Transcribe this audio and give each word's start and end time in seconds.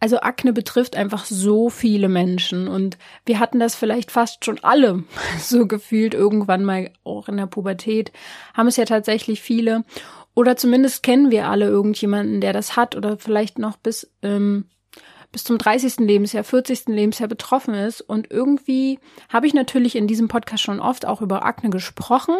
also 0.00 0.20
Akne 0.20 0.54
betrifft 0.54 0.96
einfach 0.96 1.26
so 1.26 1.68
viele 1.68 2.08
Menschen 2.08 2.68
und 2.68 2.96
wir 3.26 3.38
hatten 3.38 3.60
das 3.60 3.74
vielleicht 3.74 4.10
fast 4.10 4.44
schon 4.44 4.58
alle 4.62 5.04
so 5.38 5.66
gefühlt 5.66 6.14
irgendwann 6.14 6.64
mal 6.64 6.90
auch 7.04 7.28
in 7.28 7.36
der 7.36 7.46
Pubertät, 7.46 8.10
haben 8.54 8.66
es 8.66 8.76
ja 8.76 8.86
tatsächlich 8.86 9.40
viele. 9.40 9.84
Oder 10.34 10.56
zumindest 10.56 11.02
kennen 11.02 11.30
wir 11.30 11.48
alle 11.48 11.66
irgendjemanden, 11.66 12.40
der 12.40 12.52
das 12.52 12.76
hat 12.76 12.96
oder 12.96 13.18
vielleicht 13.18 13.58
noch 13.58 13.76
bis 13.76 14.10
ähm, 14.22 14.66
bis 15.32 15.44
zum 15.44 15.58
30. 15.58 15.98
Lebensjahr, 15.98 16.44
40. 16.44 16.86
Lebensjahr 16.86 17.28
betroffen 17.28 17.74
ist. 17.74 18.00
Und 18.00 18.30
irgendwie 18.30 18.98
habe 19.28 19.46
ich 19.46 19.54
natürlich 19.54 19.96
in 19.96 20.06
diesem 20.06 20.28
Podcast 20.28 20.62
schon 20.62 20.80
oft 20.80 21.06
auch 21.06 21.22
über 21.22 21.44
Akne 21.44 21.70
gesprochen, 21.70 22.34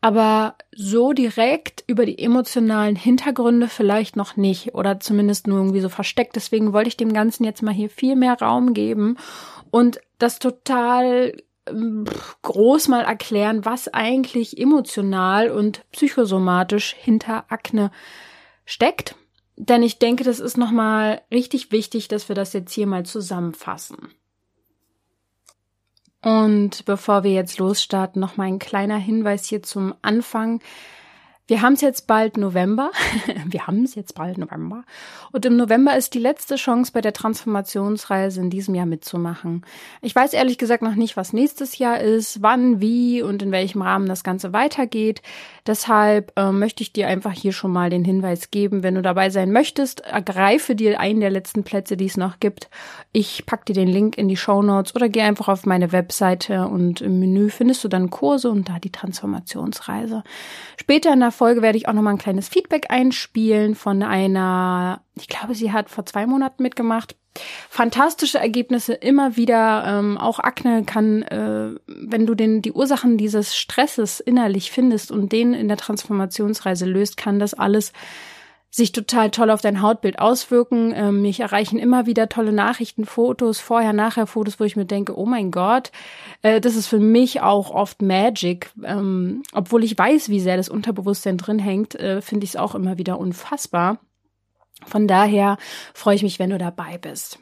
aber 0.00 0.54
so 0.74 1.12
direkt 1.12 1.84
über 1.86 2.04
die 2.04 2.18
emotionalen 2.18 2.96
Hintergründe 2.96 3.68
vielleicht 3.68 4.16
noch 4.16 4.36
nicht 4.36 4.74
oder 4.74 5.00
zumindest 5.00 5.46
nur 5.46 5.58
irgendwie 5.58 5.80
so 5.80 5.88
versteckt. 5.88 6.36
Deswegen 6.36 6.72
wollte 6.72 6.88
ich 6.88 6.96
dem 6.96 7.12
Ganzen 7.12 7.44
jetzt 7.44 7.62
mal 7.62 7.74
hier 7.74 7.90
viel 7.90 8.16
mehr 8.16 8.38
Raum 8.38 8.74
geben 8.74 9.16
und 9.70 10.00
das 10.18 10.38
total 10.38 11.34
ähm, 11.66 12.04
groß 12.42 12.88
mal 12.88 13.04
erklären, 13.04 13.64
was 13.64 13.88
eigentlich 13.88 14.58
emotional 14.58 15.50
und 15.50 15.84
psychosomatisch 15.92 16.94
hinter 16.98 17.44
Akne 17.48 17.90
steckt 18.66 19.14
denn 19.58 19.82
ich 19.82 19.98
denke, 19.98 20.22
das 20.22 20.38
ist 20.38 20.56
nochmal 20.56 21.20
richtig 21.32 21.72
wichtig, 21.72 22.06
dass 22.06 22.28
wir 22.28 22.36
das 22.36 22.52
jetzt 22.52 22.72
hier 22.72 22.86
mal 22.86 23.04
zusammenfassen. 23.04 23.96
Und 26.22 26.84
bevor 26.84 27.24
wir 27.24 27.32
jetzt 27.32 27.58
losstarten, 27.58 28.20
noch 28.20 28.36
mal 28.36 28.44
ein 28.44 28.60
kleiner 28.60 28.98
Hinweis 28.98 29.46
hier 29.46 29.62
zum 29.62 29.94
Anfang. 30.00 30.60
Wir 31.48 31.62
haben 31.62 31.72
es 31.72 31.80
jetzt 31.80 32.06
bald 32.06 32.36
November. 32.36 32.90
Wir 33.46 33.66
haben 33.66 33.82
es 33.82 33.94
jetzt 33.94 34.14
bald 34.14 34.36
November. 34.36 34.84
Und 35.32 35.46
im 35.46 35.56
November 35.56 35.96
ist 35.96 36.12
die 36.12 36.18
letzte 36.18 36.56
Chance 36.56 36.92
bei 36.92 37.00
der 37.00 37.14
Transformationsreise 37.14 38.42
in 38.42 38.50
diesem 38.50 38.74
Jahr 38.74 38.84
mitzumachen. 38.84 39.64
Ich 40.02 40.14
weiß 40.14 40.34
ehrlich 40.34 40.58
gesagt 40.58 40.82
noch 40.82 40.94
nicht, 40.94 41.16
was 41.16 41.32
nächstes 41.32 41.78
Jahr 41.78 42.00
ist, 42.00 42.42
wann, 42.42 42.82
wie 42.82 43.22
und 43.22 43.42
in 43.42 43.50
welchem 43.50 43.80
Rahmen 43.80 44.06
das 44.06 44.24
Ganze 44.24 44.52
weitergeht. 44.52 45.22
Deshalb 45.66 46.32
äh, 46.36 46.52
möchte 46.52 46.82
ich 46.82 46.92
dir 46.92 47.08
einfach 47.08 47.32
hier 47.32 47.52
schon 47.52 47.72
mal 47.72 47.88
den 47.88 48.04
Hinweis 48.04 48.50
geben, 48.50 48.82
wenn 48.82 48.96
du 48.96 49.00
dabei 49.00 49.30
sein 49.30 49.50
möchtest, 49.50 50.00
ergreife 50.00 50.74
dir 50.74 51.00
einen 51.00 51.20
der 51.20 51.30
letzten 51.30 51.64
Plätze, 51.64 51.96
die 51.96 52.06
es 52.06 52.18
noch 52.18 52.40
gibt. 52.40 52.68
Ich 53.12 53.46
pack 53.46 53.64
dir 53.64 53.74
den 53.74 53.88
Link 53.88 54.18
in 54.18 54.28
die 54.28 54.36
Show 54.36 54.60
Notes 54.60 54.94
oder 54.94 55.08
geh 55.08 55.22
einfach 55.22 55.48
auf 55.48 55.64
meine 55.64 55.92
Webseite 55.92 56.68
und 56.68 57.00
im 57.00 57.20
Menü 57.20 57.48
findest 57.48 57.82
du 57.84 57.88
dann 57.88 58.10
Kurse 58.10 58.50
und 58.50 58.68
da 58.68 58.78
die 58.78 58.92
Transformationsreise. 58.92 60.24
Später 60.76 61.14
in 61.14 61.20
der 61.20 61.32
Folge 61.38 61.62
werde 61.62 61.78
ich 61.78 61.86
auch 61.86 61.92
nochmal 61.92 62.14
ein 62.14 62.18
kleines 62.18 62.48
Feedback 62.48 62.86
einspielen 62.90 63.76
von 63.76 64.02
einer, 64.02 65.02
ich 65.14 65.28
glaube, 65.28 65.54
sie 65.54 65.72
hat 65.72 65.88
vor 65.88 66.04
zwei 66.04 66.26
Monaten 66.26 66.64
mitgemacht. 66.64 67.14
Fantastische 67.70 68.38
Ergebnisse 68.38 68.92
immer 68.94 69.36
wieder. 69.36 69.84
Ähm, 69.86 70.18
auch 70.18 70.40
Akne 70.40 70.82
kann, 70.84 71.22
äh, 71.22 71.76
wenn 71.86 72.26
du 72.26 72.34
den, 72.34 72.60
die 72.60 72.72
Ursachen 72.72 73.18
dieses 73.18 73.56
Stresses 73.56 74.18
innerlich 74.18 74.72
findest 74.72 75.12
und 75.12 75.30
den 75.30 75.54
in 75.54 75.68
der 75.68 75.76
Transformationsreise 75.76 76.86
löst, 76.86 77.16
kann 77.16 77.38
das 77.38 77.54
alles 77.54 77.92
sich 78.70 78.92
total 78.92 79.30
toll 79.30 79.50
auf 79.50 79.60
dein 79.60 79.80
Hautbild 79.80 80.18
auswirken. 80.18 80.92
Ähm, 80.94 81.22
mich 81.22 81.40
erreichen 81.40 81.78
immer 81.78 82.06
wieder 82.06 82.28
tolle 82.28 82.52
Nachrichten, 82.52 83.06
Fotos, 83.06 83.60
vorher, 83.60 83.92
nachher 83.92 84.26
Fotos, 84.26 84.60
wo 84.60 84.64
ich 84.64 84.76
mir 84.76 84.84
denke, 84.84 85.18
oh 85.18 85.26
mein 85.26 85.50
Gott, 85.50 85.90
äh, 86.42 86.60
das 86.60 86.76
ist 86.76 86.86
für 86.86 86.98
mich 86.98 87.40
auch 87.40 87.70
oft 87.70 88.02
Magic. 88.02 88.70
Ähm, 88.84 89.42
obwohl 89.52 89.84
ich 89.84 89.96
weiß, 89.96 90.28
wie 90.28 90.40
sehr 90.40 90.56
das 90.56 90.68
Unterbewusstsein 90.68 91.38
drin 91.38 91.58
hängt, 91.58 91.94
äh, 91.94 92.20
finde 92.20 92.44
ich 92.44 92.50
es 92.50 92.56
auch 92.56 92.74
immer 92.74 92.98
wieder 92.98 93.18
unfassbar. 93.18 93.98
Von 94.86 95.08
daher 95.08 95.56
freue 95.94 96.14
ich 96.14 96.22
mich, 96.22 96.38
wenn 96.38 96.50
du 96.50 96.58
dabei 96.58 96.98
bist. 96.98 97.38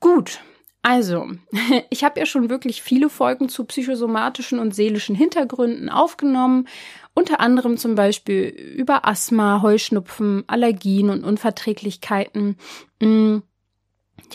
Gut, 0.00 0.40
also, 0.86 1.26
ich 1.90 2.04
habe 2.04 2.20
ja 2.20 2.26
schon 2.26 2.48
wirklich 2.48 2.80
viele 2.80 3.10
Folgen 3.10 3.48
zu 3.48 3.64
psychosomatischen 3.64 4.60
und 4.60 4.72
seelischen 4.72 5.16
Hintergründen 5.16 5.88
aufgenommen, 5.88 6.68
unter 7.16 7.40
anderem 7.40 7.78
zum 7.78 7.94
Beispiel 7.94 8.44
über 8.44 9.08
Asthma, 9.08 9.62
Heuschnupfen, 9.62 10.44
Allergien 10.48 11.08
und 11.08 11.24
Unverträglichkeiten. 11.24 12.58
Mm, 13.00 13.38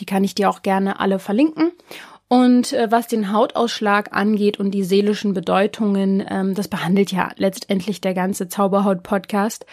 die 0.00 0.04
kann 0.04 0.24
ich 0.24 0.34
dir 0.34 0.50
auch 0.50 0.62
gerne 0.62 0.98
alle 0.98 1.20
verlinken. 1.20 1.70
Und 2.26 2.72
äh, 2.72 2.90
was 2.90 3.06
den 3.06 3.30
Hautausschlag 3.30 4.16
angeht 4.16 4.58
und 4.58 4.72
die 4.72 4.82
seelischen 4.82 5.32
Bedeutungen, 5.32 6.26
ähm, 6.28 6.54
das 6.54 6.66
behandelt 6.66 7.12
ja 7.12 7.30
letztendlich 7.36 8.00
der 8.00 8.14
ganze 8.14 8.48
Zauberhaut-Podcast. 8.48 9.64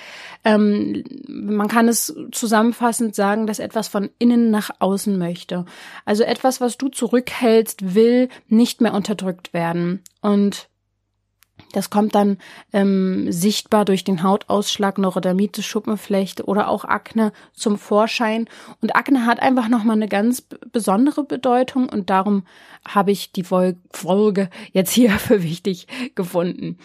Ähm, 0.43 1.03
man 1.27 1.67
kann 1.67 1.87
es 1.87 2.13
zusammenfassend 2.31 3.15
sagen, 3.15 3.47
dass 3.47 3.57
etwas 3.57 3.87
von 3.87 4.09
innen 4.19 4.51
nach 4.51 4.69
außen 4.79 5.17
möchte. 5.17 5.65
Also 6.05 6.23
etwas, 6.23 6.61
was 6.61 6.77
du 6.77 6.89
zurückhältst, 6.89 7.95
will 7.95 8.29
nicht 8.49 8.81
mehr 8.81 8.93
unterdrückt 8.93 9.53
werden. 9.53 10.03
Und 10.21 10.69
das 11.73 11.89
kommt 11.89 12.15
dann 12.15 12.37
ähm, 12.73 13.31
sichtbar 13.31 13.85
durch 13.85 14.03
den 14.03 14.23
Hautausschlag, 14.23 14.97
Neurodermitis, 14.97 15.65
Schuppenflechte 15.65 16.45
oder 16.45 16.69
auch 16.69 16.85
Akne 16.85 17.31
zum 17.53 17.77
Vorschein. 17.77 18.47
Und 18.81 18.95
Akne 18.95 19.25
hat 19.25 19.39
einfach 19.39 19.69
nochmal 19.69 19.95
eine 19.95 20.07
ganz 20.07 20.41
besondere 20.41 21.23
Bedeutung 21.23 21.89
und 21.89 22.09
darum 22.09 22.43
habe 22.87 23.11
ich 23.11 23.31
die 23.31 23.43
Folge 23.43 24.49
jetzt 24.71 24.91
hier 24.91 25.11
für 25.19 25.43
wichtig 25.43 25.87
gefunden. 26.15 26.77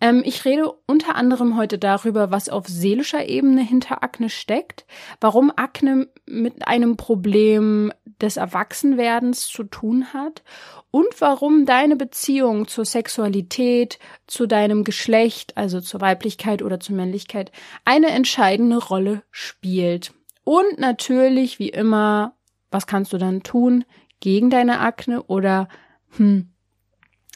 Ähm, 0.00 0.22
ich 0.24 0.44
rede 0.44 0.72
unter 0.86 1.14
anderem 1.14 1.56
heute 1.56 1.78
darüber, 1.78 2.30
was 2.30 2.48
auf 2.48 2.66
seelischer 2.66 3.28
Ebene 3.28 3.62
hinter 3.62 4.02
Akne 4.02 4.30
steckt, 4.30 4.86
warum 5.20 5.52
Akne 5.54 6.08
mit 6.26 6.66
einem 6.66 6.96
Problem 6.96 7.92
des 8.20 8.36
Erwachsenwerdens 8.36 9.46
zu 9.46 9.64
tun 9.64 10.12
hat 10.12 10.42
und 10.90 11.08
warum 11.20 11.66
deine 11.66 11.96
Beziehung 11.96 12.66
zur 12.66 12.84
Sexualität, 12.84 13.98
zu 14.26 14.46
deinem 14.46 14.84
Geschlecht, 14.84 15.56
also 15.56 15.80
zur 15.80 16.00
Weiblichkeit 16.00 16.62
oder 16.62 16.80
zur 16.80 16.96
Männlichkeit, 16.96 17.52
eine 17.84 18.08
entscheidende 18.08 18.78
Rolle 18.78 19.22
spielt. 19.30 20.12
Und 20.44 20.78
natürlich, 20.78 21.58
wie 21.58 21.68
immer, 21.68 22.34
was 22.70 22.86
kannst 22.86 23.12
du 23.12 23.18
dann 23.18 23.42
tun 23.42 23.84
gegen 24.20 24.50
deine 24.50 24.80
Akne 24.80 25.22
oder, 25.24 25.68
hm, 26.16 26.50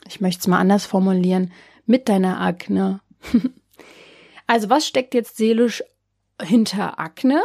ich 0.07 0.21
möchte 0.21 0.41
es 0.41 0.47
mal 0.49 0.59
anders 0.59 0.85
formulieren, 0.87 1.53
mit 1.87 2.09
deiner 2.09 2.41
Akne. 2.41 3.01
also 4.47 4.71
was 4.71 4.87
steckt 4.87 5.15
jetzt 5.15 5.37
seelisch 5.37 5.83
hinter 6.41 6.99
Akne? 6.99 7.43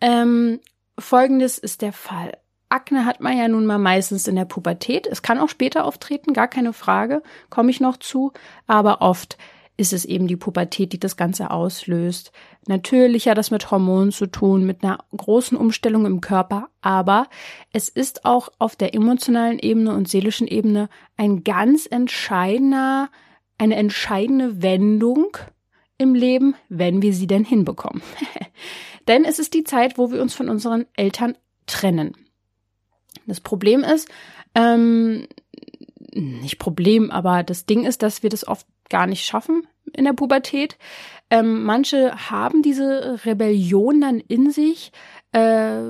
Ähm, 0.00 0.60
Folgendes 0.98 1.58
ist 1.58 1.82
der 1.82 1.92
Fall. 1.92 2.32
Akne 2.68 3.04
hat 3.04 3.20
man 3.20 3.36
ja 3.36 3.48
nun 3.48 3.66
mal 3.66 3.78
meistens 3.78 4.26
in 4.26 4.36
der 4.36 4.46
Pubertät. 4.46 5.06
Es 5.06 5.22
kann 5.22 5.38
auch 5.38 5.48
später 5.48 5.84
auftreten, 5.84 6.32
gar 6.32 6.48
keine 6.48 6.72
Frage, 6.72 7.22
komme 7.50 7.70
ich 7.70 7.80
noch 7.80 7.98
zu. 7.98 8.32
Aber 8.66 9.02
oft 9.02 9.36
ist 9.76 9.92
es 9.92 10.04
eben 10.04 10.26
die 10.26 10.36
Pubertät, 10.36 10.92
die 10.92 11.00
das 11.00 11.16
Ganze 11.16 11.50
auslöst. 11.50 12.32
Natürlich 12.66 13.28
hat 13.28 13.38
das 13.38 13.50
mit 13.50 13.70
Hormonen 13.70 14.12
zu 14.12 14.26
tun, 14.26 14.64
mit 14.64 14.84
einer 14.84 14.98
großen 15.16 15.56
Umstellung 15.56 16.06
im 16.06 16.20
Körper, 16.20 16.68
aber 16.80 17.26
es 17.72 17.88
ist 17.88 18.24
auch 18.24 18.50
auf 18.58 18.76
der 18.76 18.94
emotionalen 18.94 19.58
Ebene 19.58 19.94
und 19.94 20.08
seelischen 20.08 20.46
Ebene 20.46 20.88
ein 21.16 21.42
ganz 21.42 21.86
entscheidender, 21.86 23.08
eine 23.62 23.76
entscheidende 23.76 24.60
Wendung 24.60 25.36
im 25.96 26.16
Leben, 26.16 26.56
wenn 26.68 27.00
wir 27.00 27.14
sie 27.14 27.28
denn 27.28 27.44
hinbekommen. 27.44 28.02
denn 29.08 29.24
es 29.24 29.38
ist 29.38 29.54
die 29.54 29.62
Zeit, 29.62 29.98
wo 29.98 30.10
wir 30.10 30.20
uns 30.20 30.34
von 30.34 30.48
unseren 30.48 30.86
Eltern 30.94 31.38
trennen. 31.66 32.16
Das 33.28 33.40
Problem 33.40 33.84
ist, 33.84 34.08
ähm, 34.56 35.28
nicht 36.12 36.58
Problem, 36.58 37.12
aber 37.12 37.44
das 37.44 37.64
Ding 37.64 37.84
ist, 37.84 38.02
dass 38.02 38.24
wir 38.24 38.30
das 38.30 38.48
oft 38.48 38.66
gar 38.90 39.06
nicht 39.06 39.24
schaffen 39.24 39.64
in 39.92 40.06
der 40.06 40.12
Pubertät. 40.12 40.76
Ähm, 41.30 41.62
manche 41.62 42.30
haben 42.30 42.62
diese 42.62 43.20
Rebellion 43.24 44.00
dann 44.00 44.18
in 44.18 44.50
sich, 44.50 44.90
äh, 45.32 45.80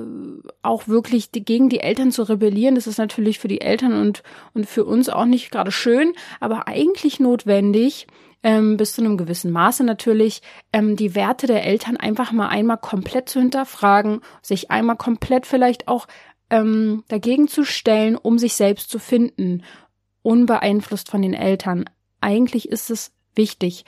auch 0.61 0.87
wirklich 0.87 1.31
die, 1.31 1.43
gegen 1.43 1.69
die 1.69 1.81
Eltern 1.81 2.11
zu 2.11 2.23
rebellieren. 2.23 2.75
Das 2.75 2.87
ist 2.87 2.97
natürlich 2.97 3.39
für 3.39 3.47
die 3.49 3.61
Eltern 3.61 3.93
und, 3.93 4.23
und 4.53 4.65
für 4.65 4.85
uns 4.85 5.09
auch 5.09 5.25
nicht 5.25 5.51
gerade 5.51 5.71
schön, 5.71 6.13
aber 6.39 6.67
eigentlich 6.67 7.19
notwendig, 7.19 8.07
ähm, 8.41 8.77
bis 8.77 8.93
zu 8.93 9.01
einem 9.01 9.17
gewissen 9.17 9.51
Maße 9.51 9.83
natürlich, 9.83 10.41
ähm, 10.71 10.95
die 10.95 11.15
Werte 11.15 11.47
der 11.47 11.65
Eltern 11.65 11.97
einfach 11.97 12.31
mal 12.31 12.49
einmal 12.49 12.77
komplett 12.77 13.29
zu 13.29 13.39
hinterfragen, 13.39 14.21
sich 14.41 14.71
einmal 14.71 14.97
komplett 14.97 15.45
vielleicht 15.45 15.87
auch 15.87 16.07
ähm, 16.49 17.03
dagegen 17.07 17.47
zu 17.47 17.63
stellen, 17.63 18.17
um 18.17 18.37
sich 18.37 18.53
selbst 18.53 18.89
zu 18.89 18.99
finden. 18.99 19.63
unbeeinflusst 20.21 21.09
von 21.09 21.21
den 21.21 21.33
Eltern. 21.33 21.83
Eigentlich 22.21 22.69
ist 22.69 22.89
es 22.89 23.11
wichtig. 23.35 23.83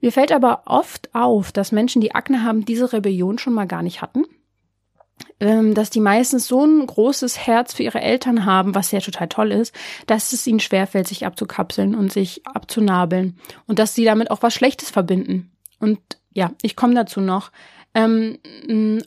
Mir 0.00 0.12
fällt 0.12 0.30
aber 0.30 0.62
oft 0.66 1.12
auf, 1.14 1.50
dass 1.50 1.72
Menschen, 1.72 2.00
die 2.00 2.14
Akne 2.14 2.44
haben, 2.44 2.64
diese 2.64 2.92
Rebellion 2.92 3.38
schon 3.38 3.52
mal 3.52 3.66
gar 3.66 3.82
nicht 3.82 4.02
hatten. 4.02 4.24
Ähm, 5.40 5.74
dass 5.74 5.90
die 5.90 6.00
meistens 6.00 6.46
so 6.46 6.64
ein 6.64 6.86
großes 6.86 7.38
Herz 7.38 7.74
für 7.74 7.82
ihre 7.82 8.00
Eltern 8.00 8.44
haben, 8.44 8.74
was 8.74 8.92
ja 8.92 9.00
total 9.00 9.28
toll 9.28 9.50
ist, 9.50 9.74
dass 10.06 10.32
es 10.32 10.46
ihnen 10.46 10.60
schwerfällt, 10.60 11.08
sich 11.08 11.26
abzukapseln 11.26 11.94
und 11.94 12.12
sich 12.12 12.46
abzunabeln. 12.46 13.38
Und 13.66 13.78
dass 13.78 13.94
sie 13.94 14.04
damit 14.04 14.30
auch 14.30 14.42
was 14.42 14.54
Schlechtes 14.54 14.90
verbinden. 14.90 15.50
Und 15.80 15.98
ja, 16.32 16.52
ich 16.62 16.76
komme 16.76 16.94
dazu 16.94 17.20
noch. 17.20 17.50
Ähm, 17.94 18.38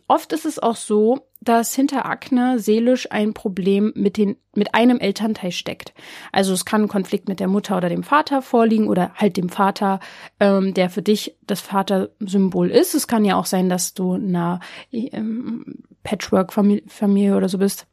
oft 0.07 0.33
ist 0.33 0.45
es 0.45 0.59
auch 0.59 0.75
so, 0.75 1.27
dass 1.45 1.73
hinter 1.73 2.05
Akne 2.05 2.59
seelisch 2.59 3.11
ein 3.11 3.33
Problem 3.33 3.93
mit, 3.95 4.17
den, 4.17 4.35
mit 4.53 4.73
einem 4.73 4.99
Elternteil 4.99 5.51
steckt. 5.51 5.93
Also 6.31 6.53
es 6.53 6.65
kann 6.65 6.83
ein 6.83 6.87
Konflikt 6.87 7.29
mit 7.29 7.39
der 7.39 7.47
Mutter 7.47 7.77
oder 7.77 7.89
dem 7.89 8.03
Vater 8.03 8.41
vorliegen 8.41 8.87
oder 8.87 9.13
halt 9.15 9.37
dem 9.37 9.49
Vater, 9.49 9.99
ähm, 10.39 10.73
der 10.73 10.89
für 10.89 11.01
dich 11.01 11.37
das 11.41 11.61
Vatersymbol 11.61 12.69
ist. 12.69 12.95
Es 12.95 13.07
kann 13.07 13.25
ja 13.25 13.35
auch 13.35 13.45
sein, 13.45 13.69
dass 13.69 13.93
du 13.93 14.13
einer 14.13 14.59
ähm, 14.91 15.83
Patchwork-Familie 16.03 17.37
oder 17.37 17.47
so 17.47 17.57
bist. 17.57 17.87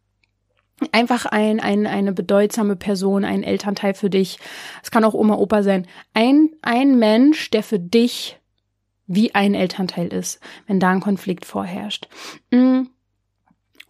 Einfach 0.90 1.26
ein, 1.26 1.60
ein, 1.60 1.86
eine 1.86 2.12
bedeutsame 2.12 2.74
Person, 2.74 3.24
ein 3.24 3.44
Elternteil 3.44 3.94
für 3.94 4.10
dich. 4.10 4.38
Es 4.82 4.90
kann 4.90 5.04
auch 5.04 5.14
Oma, 5.14 5.34
Opa 5.36 5.62
sein. 5.62 5.86
Ein, 6.12 6.50
ein 6.62 6.98
Mensch, 6.98 7.50
der 7.50 7.62
für 7.62 7.78
dich 7.78 8.40
wie 9.06 9.34
ein 9.34 9.54
Elternteil 9.54 10.08
ist, 10.08 10.40
wenn 10.66 10.80
da 10.80 10.90
ein 10.90 11.00
Konflikt 11.00 11.44
vorherrscht. 11.44 12.08
Mm. 12.50 12.82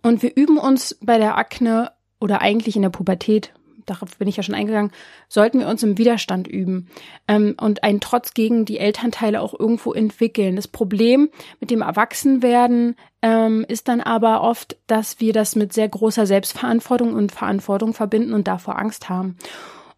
Und 0.03 0.23
wir 0.23 0.37
üben 0.37 0.59
uns 0.59 0.99
bei 1.01 1.19
der 1.19 1.39
Akne 1.39 1.93
oder 2.21 2.41
eigentlich 2.41 2.77
in 2.77 2.83
der 2.83 2.91
Pubertät, 2.91 3.53
darauf 3.87 4.17
bin 4.17 4.29
ich 4.29 4.37
ja 4.37 4.43
schon 4.43 4.55
eingegangen, 4.55 4.93
sollten 5.29 5.61
wir 5.61 5.69
uns 5.69 5.83
im 5.83 5.99
Widerstand 5.99 6.47
üben 6.47 6.89
ähm, 7.29 7.55
und 7.61 7.83
einen 7.83 8.01
Trotz 8.01 8.35
gegen 8.35 8.65
die 8.65 8.79
Elternteile 8.79 9.41
auch 9.41 9.59
irgendwo 9.59 9.93
entwickeln. 9.93 10.57
Das 10.57 10.69
Problem 10.69 11.31
mit 11.61 11.71
dem 11.71 11.83
Erwachsenwerden 11.83 12.97
ähm, 13.23 13.65
ist 13.69 13.89
dann 13.89 14.01
aber 14.01 14.43
oft, 14.43 14.77
dass 14.87 15.21
wir 15.21 15.33
das 15.33 15.57
mit 15.57 15.73
sehr 15.73 15.89
großer 15.89 16.27
Selbstverantwortung 16.27 17.15
und 17.15 17.33
Verantwortung 17.33 17.95
verbinden 17.95 18.35
und 18.35 18.49
davor 18.49 18.79
Angst 18.79 19.09
haben. 19.09 19.37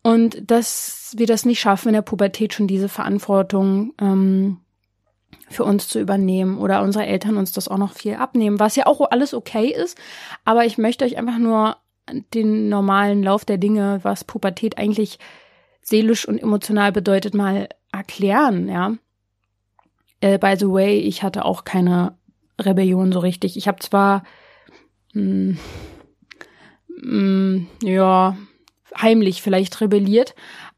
Und 0.03 0.51
dass 0.51 1.15
wir 1.17 1.27
das 1.27 1.47
nicht 1.47 1.61
schaffen, 1.61 1.89
in 1.89 1.95
der 1.95 2.03
Pubertät 2.03 2.53
schon 2.53 2.67
diese 2.67 2.91
Verantwortung 2.91 3.95
ähm, 3.99 4.59
für 5.49 5.65
uns 5.65 5.89
zu 5.89 6.01
übernehmen 6.01 6.59
oder 6.59 6.83
unsere 6.83 7.07
Eltern 7.07 7.37
uns 7.37 7.53
das 7.53 7.69
auch 7.69 7.79
noch 7.79 7.93
viel 7.93 8.15
abnehmen, 8.15 8.61
was 8.61 8.77
ja 8.77 8.87
auch 8.87 9.01
alles 9.11 9.35
okay 9.35 9.69
ist. 9.69 9.99
Aber 10.45 10.65
ich 10.65 10.79
möchte 10.79 11.05
euch 11.05 11.17
einfach 11.17 11.39
nur 11.39 11.77
den 12.35 12.69
normalen 12.69 13.23
Lauf 13.23 13.45
der 13.45 13.59
Dinge, 13.59 14.01
was 14.03 14.25
Pubertät 14.25 14.79
eigentlich 14.79 15.19
seelisch 15.81 16.27
und 16.27 16.39
emotional 16.39 16.93
bedeutet, 16.93 17.35
mal 17.35 17.69
erklären, 17.93 18.69
ja. 18.69 18.95
Äh, 20.21 20.39
by 20.39 20.55
the 20.59 20.69
way, 20.69 20.99
ich 20.99 21.23
hatte 21.23 21.45
auch 21.45 21.65
keine 21.65 22.17
Rebellion 22.61 23.13
so 23.13 23.19
richtig. 23.19 23.57
Ich 23.57 23.69
habe 23.69 23.79
zwar, 23.81 24.25
mh, 25.13 25.57
mh, 26.89 27.67
ja, 27.83 28.37
heimlich 28.97 29.43
vielleicht 29.43 29.81
rebelliert, 29.81 30.35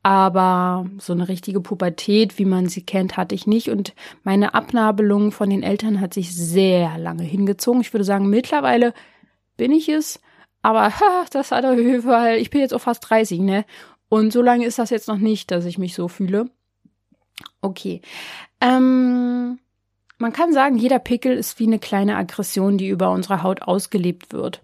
aber 0.07 0.87
so 0.99 1.13
eine 1.13 1.27
richtige 1.27 1.61
Pubertät, 1.61 2.39
wie 2.39 2.45
man 2.45 2.69
sie 2.69 2.87
kennt, 2.87 3.17
hatte 3.17 3.35
ich 3.35 3.49
nicht. 3.49 3.71
Und 3.71 3.93
meine 4.23 4.55
Abnabelung 4.55 5.33
von 5.33 5.51
den 5.51 5.65
Eltern 5.65 6.01
hat 6.01 6.15
sich 6.15 6.33
sehr 6.33 6.97
lange 6.97 7.25
hingezogen. 7.25 7.81
Ich 7.81 7.93
würde 7.93 8.05
sagen, 8.05 8.31
mittlerweile 8.31 8.95
bin 9.57 9.73
ich 9.73 9.89
es. 9.89 10.21
Aber 10.63 10.91
ha, 10.91 11.25
das 11.33 11.51
hat 11.51 11.65
auf 11.65 11.77
jeden 11.77 12.03
Fall, 12.03 12.37
ich 12.37 12.51
bin 12.51 12.61
jetzt 12.61 12.73
auch 12.73 12.83
fast 12.83 13.11
30, 13.11 13.41
ne? 13.41 13.65
Und 14.09 14.33
so 14.33 14.43
lange 14.43 14.65
ist 14.65 14.79
das 14.79 14.91
jetzt 14.91 15.09
noch 15.09 15.19
nicht, 15.19 15.51
dass 15.51 15.65
ich 15.65 15.77
mich 15.77 15.93
so 15.93 16.07
fühle. 16.07 16.51
Okay. 17.61 18.01
Ähm, 18.61 19.59
man 20.19 20.33
kann 20.33 20.53
sagen, 20.53 20.77
jeder 20.77 21.01
Pickel 21.01 21.37
ist 21.37 21.59
wie 21.59 21.67
eine 21.67 21.81
kleine 21.81 22.15
Aggression, 22.15 22.79
die 22.79 22.91
über 22.91 23.11
unsere 23.11 23.43
Haut 23.43 23.63
ausgelebt 23.63 24.33
wird. 24.33 24.63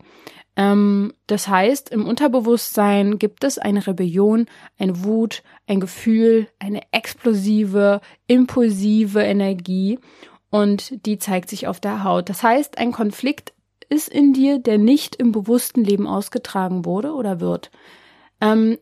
Ähm, 0.56 1.14
das 1.26 1.48
heißt, 1.48 1.90
im 1.90 2.06
Unterbewusstsein 2.06 3.18
gibt 3.18 3.44
es 3.44 3.58
eine 3.58 3.86
Rebellion, 3.86 4.46
eine 4.78 5.02
Wut, 5.04 5.42
ein 5.66 5.80
Gefühl, 5.80 6.48
eine 6.58 6.82
explosive, 6.92 8.00
impulsive 8.26 9.22
Energie 9.22 9.98
und 10.50 11.06
die 11.06 11.18
zeigt 11.18 11.48
sich 11.48 11.66
auf 11.66 11.80
der 11.80 12.04
Haut. 12.04 12.28
Das 12.28 12.42
heißt, 12.42 12.76
ein 12.76 12.92
Konflikt 12.92 13.54
ist 13.88 14.08
in 14.08 14.32
dir, 14.32 14.58
der 14.58 14.78
nicht 14.78 15.16
im 15.16 15.32
bewussten 15.32 15.84
Leben 15.84 16.06
ausgetragen 16.06 16.84
wurde 16.84 17.12
oder 17.12 17.40
wird. 17.40 17.70
Ähm, 18.40 18.78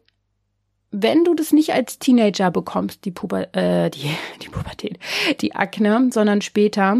wenn 0.90 1.24
du 1.24 1.34
das 1.34 1.52
nicht 1.52 1.72
als 1.72 2.00
Teenager 2.00 2.50
bekommst, 2.50 3.04
die, 3.04 3.12
Puber 3.12 3.54
äh, 3.54 3.90
die, 3.90 4.10
die 4.42 4.48
Pubertät, 4.48 4.98
die 5.40 5.54
Akne, 5.54 6.08
sondern 6.12 6.42
später, 6.42 6.98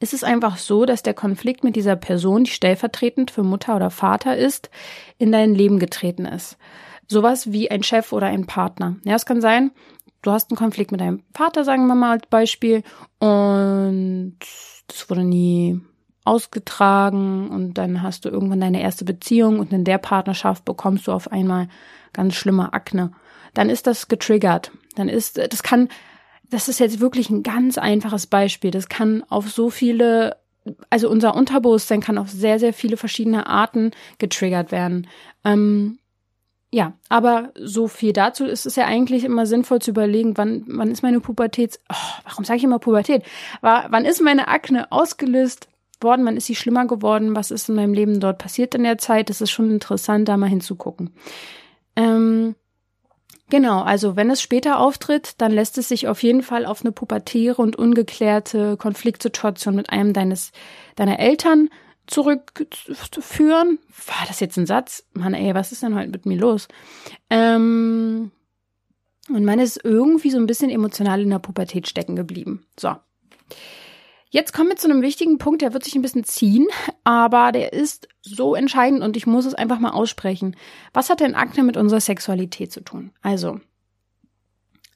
ist 0.00 0.14
es 0.14 0.24
einfach 0.24 0.56
so, 0.56 0.86
dass 0.86 1.02
der 1.02 1.14
Konflikt 1.14 1.62
mit 1.62 1.76
dieser 1.76 1.94
Person, 1.94 2.44
die 2.44 2.50
stellvertretend 2.50 3.30
für 3.30 3.42
Mutter 3.42 3.76
oder 3.76 3.90
Vater 3.90 4.36
ist, 4.36 4.70
in 5.18 5.30
dein 5.30 5.54
Leben 5.54 5.78
getreten 5.78 6.24
ist. 6.24 6.56
Sowas 7.06 7.52
wie 7.52 7.70
ein 7.70 7.82
Chef 7.82 8.12
oder 8.12 8.26
ein 8.26 8.46
Partner. 8.46 8.96
Ja, 9.04 9.14
es 9.14 9.26
kann 9.26 9.40
sein, 9.40 9.72
du 10.22 10.30
hast 10.30 10.50
einen 10.50 10.58
Konflikt 10.58 10.90
mit 10.90 11.00
deinem 11.00 11.22
Vater, 11.34 11.64
sagen 11.64 11.86
wir 11.86 11.94
mal 11.94 12.12
als 12.12 12.26
Beispiel, 12.28 12.82
und 13.18 14.36
das 14.86 15.10
wurde 15.10 15.24
nie 15.24 15.80
ausgetragen 16.24 17.50
und 17.50 17.74
dann 17.74 18.02
hast 18.02 18.24
du 18.24 18.28
irgendwann 18.28 18.60
deine 18.60 18.82
erste 18.82 19.04
Beziehung 19.04 19.58
und 19.58 19.72
in 19.72 19.84
der 19.84 19.98
Partnerschaft 19.98 20.64
bekommst 20.64 21.06
du 21.06 21.12
auf 21.12 21.30
einmal 21.30 21.68
ganz 22.12 22.34
schlimme 22.34 22.72
Akne. 22.72 23.12
Dann 23.54 23.68
ist 23.68 23.86
das 23.86 24.08
getriggert. 24.08 24.70
Dann 24.96 25.08
ist, 25.08 25.38
das 25.38 25.62
kann 25.62 25.88
das 26.50 26.68
ist 26.68 26.80
jetzt 26.80 27.00
wirklich 27.00 27.30
ein 27.30 27.42
ganz 27.42 27.78
einfaches 27.78 28.26
Beispiel. 28.26 28.70
Das 28.70 28.88
kann 28.88 29.24
auf 29.28 29.50
so 29.50 29.70
viele, 29.70 30.36
also 30.90 31.08
unser 31.08 31.34
Unterbewusstsein 31.34 32.00
kann 32.00 32.18
auf 32.18 32.28
sehr, 32.28 32.58
sehr 32.58 32.72
viele 32.72 32.96
verschiedene 32.96 33.46
Arten 33.46 33.92
getriggert 34.18 34.72
werden. 34.72 35.06
Ähm, 35.44 35.98
ja, 36.72 36.92
aber 37.08 37.52
so 37.56 37.88
viel 37.88 38.12
dazu 38.12 38.44
ist 38.44 38.64
es 38.64 38.76
ja 38.76 38.86
eigentlich 38.86 39.24
immer 39.24 39.46
sinnvoll 39.46 39.80
zu 39.80 39.90
überlegen, 39.90 40.36
wann, 40.36 40.64
wann 40.68 40.90
ist 40.90 41.02
meine 41.02 41.20
Pubertät, 41.20 41.80
oh, 41.90 42.20
warum 42.24 42.44
sage 42.44 42.58
ich 42.58 42.64
immer 42.64 42.78
Pubertät? 42.78 43.24
Wann 43.60 44.04
ist 44.04 44.20
meine 44.20 44.46
Akne 44.46 44.92
ausgelöst 44.92 45.68
worden? 46.00 46.24
Wann 46.24 46.36
ist 46.36 46.46
sie 46.46 46.54
schlimmer 46.54 46.86
geworden? 46.86 47.34
Was 47.34 47.50
ist 47.50 47.68
in 47.68 47.74
meinem 47.74 47.92
Leben 47.92 48.20
dort 48.20 48.38
passiert 48.38 48.74
in 48.74 48.84
der 48.84 48.98
Zeit? 48.98 49.30
Das 49.30 49.40
ist 49.40 49.50
schon 49.50 49.70
interessant, 49.70 50.28
da 50.28 50.36
mal 50.36 50.48
hinzugucken. 50.48 51.10
Ähm, 51.96 52.54
Genau, 53.50 53.82
also 53.82 54.14
wenn 54.14 54.30
es 54.30 54.40
später 54.40 54.78
auftritt, 54.78 55.34
dann 55.38 55.50
lässt 55.50 55.76
es 55.76 55.88
sich 55.88 56.06
auf 56.06 56.22
jeden 56.22 56.42
Fall 56.42 56.64
auf 56.64 56.82
eine 56.82 56.92
pubertäre 56.92 57.60
und 57.60 57.76
ungeklärte 57.76 58.76
Konfliktsituation 58.76 59.74
mit 59.74 59.90
einem 59.90 60.12
deines 60.12 60.52
deiner 60.94 61.18
Eltern 61.18 61.68
zurückführen. 62.06 63.78
War 64.06 64.26
das 64.28 64.38
jetzt 64.40 64.56
ein 64.56 64.66
Satz? 64.66 65.04
Mann, 65.12 65.34
ey, 65.34 65.54
was 65.54 65.72
ist 65.72 65.82
denn 65.82 65.96
heute 65.96 66.10
mit 66.10 66.26
mir 66.26 66.38
los? 66.38 66.68
Ähm, 67.28 68.30
und 69.28 69.44
man 69.44 69.58
ist 69.58 69.80
irgendwie 69.84 70.30
so 70.30 70.38
ein 70.38 70.46
bisschen 70.46 70.70
emotional 70.70 71.20
in 71.20 71.30
der 71.30 71.38
Pubertät 71.40 71.88
stecken 71.88 72.16
geblieben. 72.16 72.66
So. 72.78 72.94
Jetzt 74.32 74.52
kommen 74.52 74.68
wir 74.68 74.76
zu 74.76 74.88
einem 74.88 75.02
wichtigen 75.02 75.38
Punkt, 75.38 75.60
der 75.60 75.72
wird 75.72 75.82
sich 75.82 75.96
ein 75.96 76.02
bisschen 76.02 76.22
ziehen, 76.22 76.68
aber 77.02 77.50
der 77.50 77.72
ist 77.72 78.08
so 78.22 78.54
entscheidend 78.54 79.02
und 79.02 79.16
ich 79.16 79.26
muss 79.26 79.44
es 79.44 79.54
einfach 79.54 79.80
mal 79.80 79.90
aussprechen. 79.90 80.56
Was 80.92 81.10
hat 81.10 81.18
denn 81.18 81.34
Akne 81.34 81.64
mit 81.64 81.76
unserer 81.76 82.00
Sexualität 82.00 82.70
zu 82.70 82.80
tun? 82.80 83.10
Also, 83.22 83.60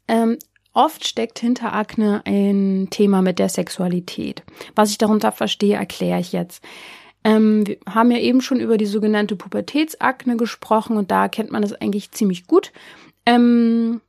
ähm, 0.06 0.38
oft 0.72 1.04
steckt 1.04 1.40
hinter 1.40 1.72
Akne 1.72 2.22
ein 2.24 2.88
Thema 2.90 3.22
mit 3.22 3.40
der 3.40 3.48
Sexualität. 3.48 4.44
Was 4.76 4.90
ich 4.90 4.98
darunter 4.98 5.32
verstehe, 5.32 5.76
erkläre 5.76 6.20
ich 6.20 6.30
jetzt. 6.30 6.62
Ähm, 7.24 7.66
wir 7.66 7.78
haben 7.88 8.12
ja 8.12 8.18
eben 8.18 8.40
schon 8.40 8.60
über 8.60 8.76
die 8.78 8.86
sogenannte 8.86 9.34
Pubertätsakne 9.34 10.36
gesprochen 10.36 10.96
und 10.96 11.10
da 11.10 11.26
kennt 11.26 11.50
man 11.50 11.62
das 11.62 11.72
eigentlich 11.72 12.12
ziemlich 12.12 12.46
gut. 12.46 12.70
Ähm, 13.26 14.00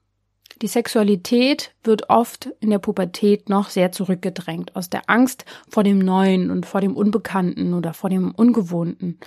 die 0.62 0.68
Sexualität 0.68 1.74
wird 1.84 2.10
oft 2.10 2.50
in 2.60 2.70
der 2.70 2.80
Pubertät 2.80 3.50
noch 3.50 3.70
sehr 3.70 3.92
zurückgedrängt, 3.92 4.76
aus 4.76 4.90
der 4.90 5.10
Angst 5.10 5.46
vor 5.70 5.84
dem 5.84 6.00
Neuen 6.00 6.50
und 6.52 6.66
vor 6.66 6.82
dem 6.82 6.96
Unbekannten 6.96 7.74
oder 7.74 7.94
vor 7.94 8.10
dem 8.10 8.32
Ungewohnten. 8.32 9.20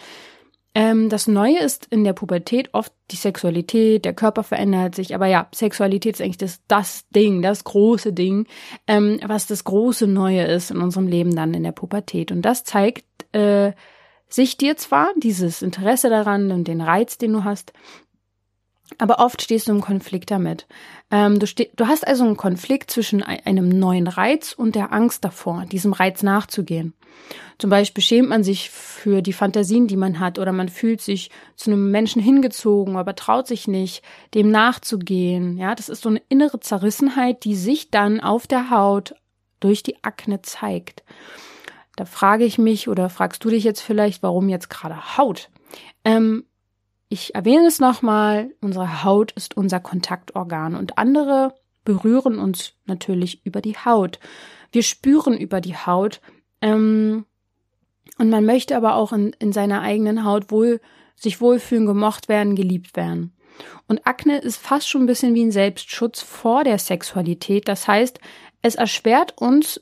Ähm, 0.74 1.08
das 1.08 1.26
Neue 1.26 1.58
ist 1.58 1.86
in 1.90 2.04
der 2.04 2.12
Pubertät 2.12 2.70
oft 2.72 2.92
die 3.10 3.16
Sexualität, 3.16 4.04
der 4.04 4.14
Körper 4.14 4.42
verändert 4.42 4.94
sich, 4.94 5.14
aber 5.14 5.26
ja, 5.26 5.48
Sexualität 5.54 6.14
ist 6.14 6.20
eigentlich 6.20 6.38
das, 6.38 6.60
das 6.68 7.08
Ding, 7.08 7.42
das 7.42 7.64
große 7.64 8.12
Ding, 8.12 8.46
ähm, 8.86 9.18
was 9.26 9.46
das 9.46 9.64
große 9.64 10.06
Neue 10.06 10.44
ist 10.44 10.70
in 10.70 10.78
unserem 10.78 11.08
Leben 11.08 11.34
dann 11.34 11.54
in 11.54 11.62
der 11.62 11.72
Pubertät. 11.72 12.30
Und 12.30 12.42
das 12.42 12.64
zeigt 12.64 13.04
äh, 13.34 13.72
sich 14.28 14.56
dir 14.56 14.76
zwar 14.76 15.08
dieses 15.16 15.62
Interesse 15.62 16.10
daran 16.10 16.52
und 16.52 16.68
den 16.68 16.80
Reiz, 16.80 17.18
den 17.18 17.32
du 17.32 17.44
hast, 17.44 17.72
Aber 18.96 19.18
oft 19.18 19.42
stehst 19.42 19.68
du 19.68 19.72
im 19.72 19.82
Konflikt 19.82 20.30
damit. 20.30 20.66
Ähm, 21.10 21.38
du, 21.38 21.46
du 21.46 21.86
hast 21.86 22.06
also 22.06 22.24
einen 22.24 22.36
Konflikt 22.36 22.90
zwischen 22.90 23.22
einem 23.22 23.68
neuen 23.68 24.06
Reiz 24.06 24.52
und 24.52 24.74
der 24.74 24.92
Angst 24.92 25.24
davor, 25.24 25.66
diesem 25.66 25.92
Reiz 25.92 26.22
nachzugehen. 26.22 26.94
Zum 27.58 27.70
Beispiel 27.70 28.02
schämt 28.02 28.28
man 28.28 28.44
sich 28.44 28.70
für 28.70 29.20
die 29.20 29.32
Fantasien, 29.32 29.88
die 29.88 29.96
man 29.96 30.20
hat, 30.20 30.38
oder 30.38 30.52
man 30.52 30.68
fühlt 30.68 31.00
sich 31.00 31.30
zu 31.56 31.70
einem 31.70 31.90
Menschen 31.90 32.22
hingezogen, 32.22 32.96
aber 32.96 33.16
traut 33.16 33.46
sich 33.46 33.68
nicht, 33.68 34.02
dem 34.34 34.50
nachzugehen. 34.50 35.58
Ja, 35.58 35.74
das 35.74 35.88
ist 35.88 36.02
so 36.02 36.08
eine 36.08 36.22
innere 36.28 36.60
Zerrissenheit, 36.60 37.44
die 37.44 37.56
sich 37.56 37.90
dann 37.90 38.20
auf 38.20 38.46
der 38.46 38.70
Haut 38.70 39.14
durch 39.60 39.82
die 39.82 40.02
Akne 40.04 40.40
zeigt. 40.42 41.02
Da 41.96 42.04
frage 42.04 42.44
ich 42.44 42.58
mich 42.58 42.88
oder 42.88 43.10
fragst 43.10 43.44
du 43.44 43.50
dich 43.50 43.64
jetzt 43.64 43.80
vielleicht, 43.80 44.22
warum 44.22 44.48
jetzt 44.48 44.70
gerade 44.70 45.18
Haut? 45.18 45.50
Ähm, 46.04 46.44
ich 47.08 47.34
erwähne 47.34 47.66
es 47.66 47.80
nochmal, 47.80 48.50
unsere 48.60 49.02
Haut 49.04 49.32
ist 49.32 49.56
unser 49.56 49.80
Kontaktorgan 49.80 50.74
und 50.74 50.98
andere 50.98 51.54
berühren 51.84 52.38
uns 52.38 52.74
natürlich 52.84 53.44
über 53.46 53.62
die 53.62 53.76
Haut. 53.76 54.18
Wir 54.72 54.82
spüren 54.82 55.36
über 55.36 55.60
die 55.60 55.76
Haut. 55.76 56.20
Ähm, 56.60 57.24
und 58.18 58.30
man 58.30 58.44
möchte 58.44 58.76
aber 58.76 58.96
auch 58.96 59.12
in, 59.12 59.34
in 59.38 59.52
seiner 59.52 59.80
eigenen 59.80 60.24
Haut 60.24 60.50
wohl 60.50 60.80
sich 61.16 61.40
wohlfühlen, 61.40 61.86
gemocht 61.86 62.28
werden, 62.28 62.56
geliebt 62.56 62.96
werden. 62.96 63.32
Und 63.86 64.06
Akne 64.06 64.38
ist 64.38 64.56
fast 64.56 64.88
schon 64.88 65.02
ein 65.02 65.06
bisschen 65.06 65.34
wie 65.34 65.44
ein 65.44 65.50
Selbstschutz 65.50 66.20
vor 66.20 66.64
der 66.64 66.78
Sexualität. 66.78 67.68
Das 67.68 67.88
heißt, 67.88 68.20
es 68.60 68.74
erschwert 68.74 69.38
uns, 69.38 69.80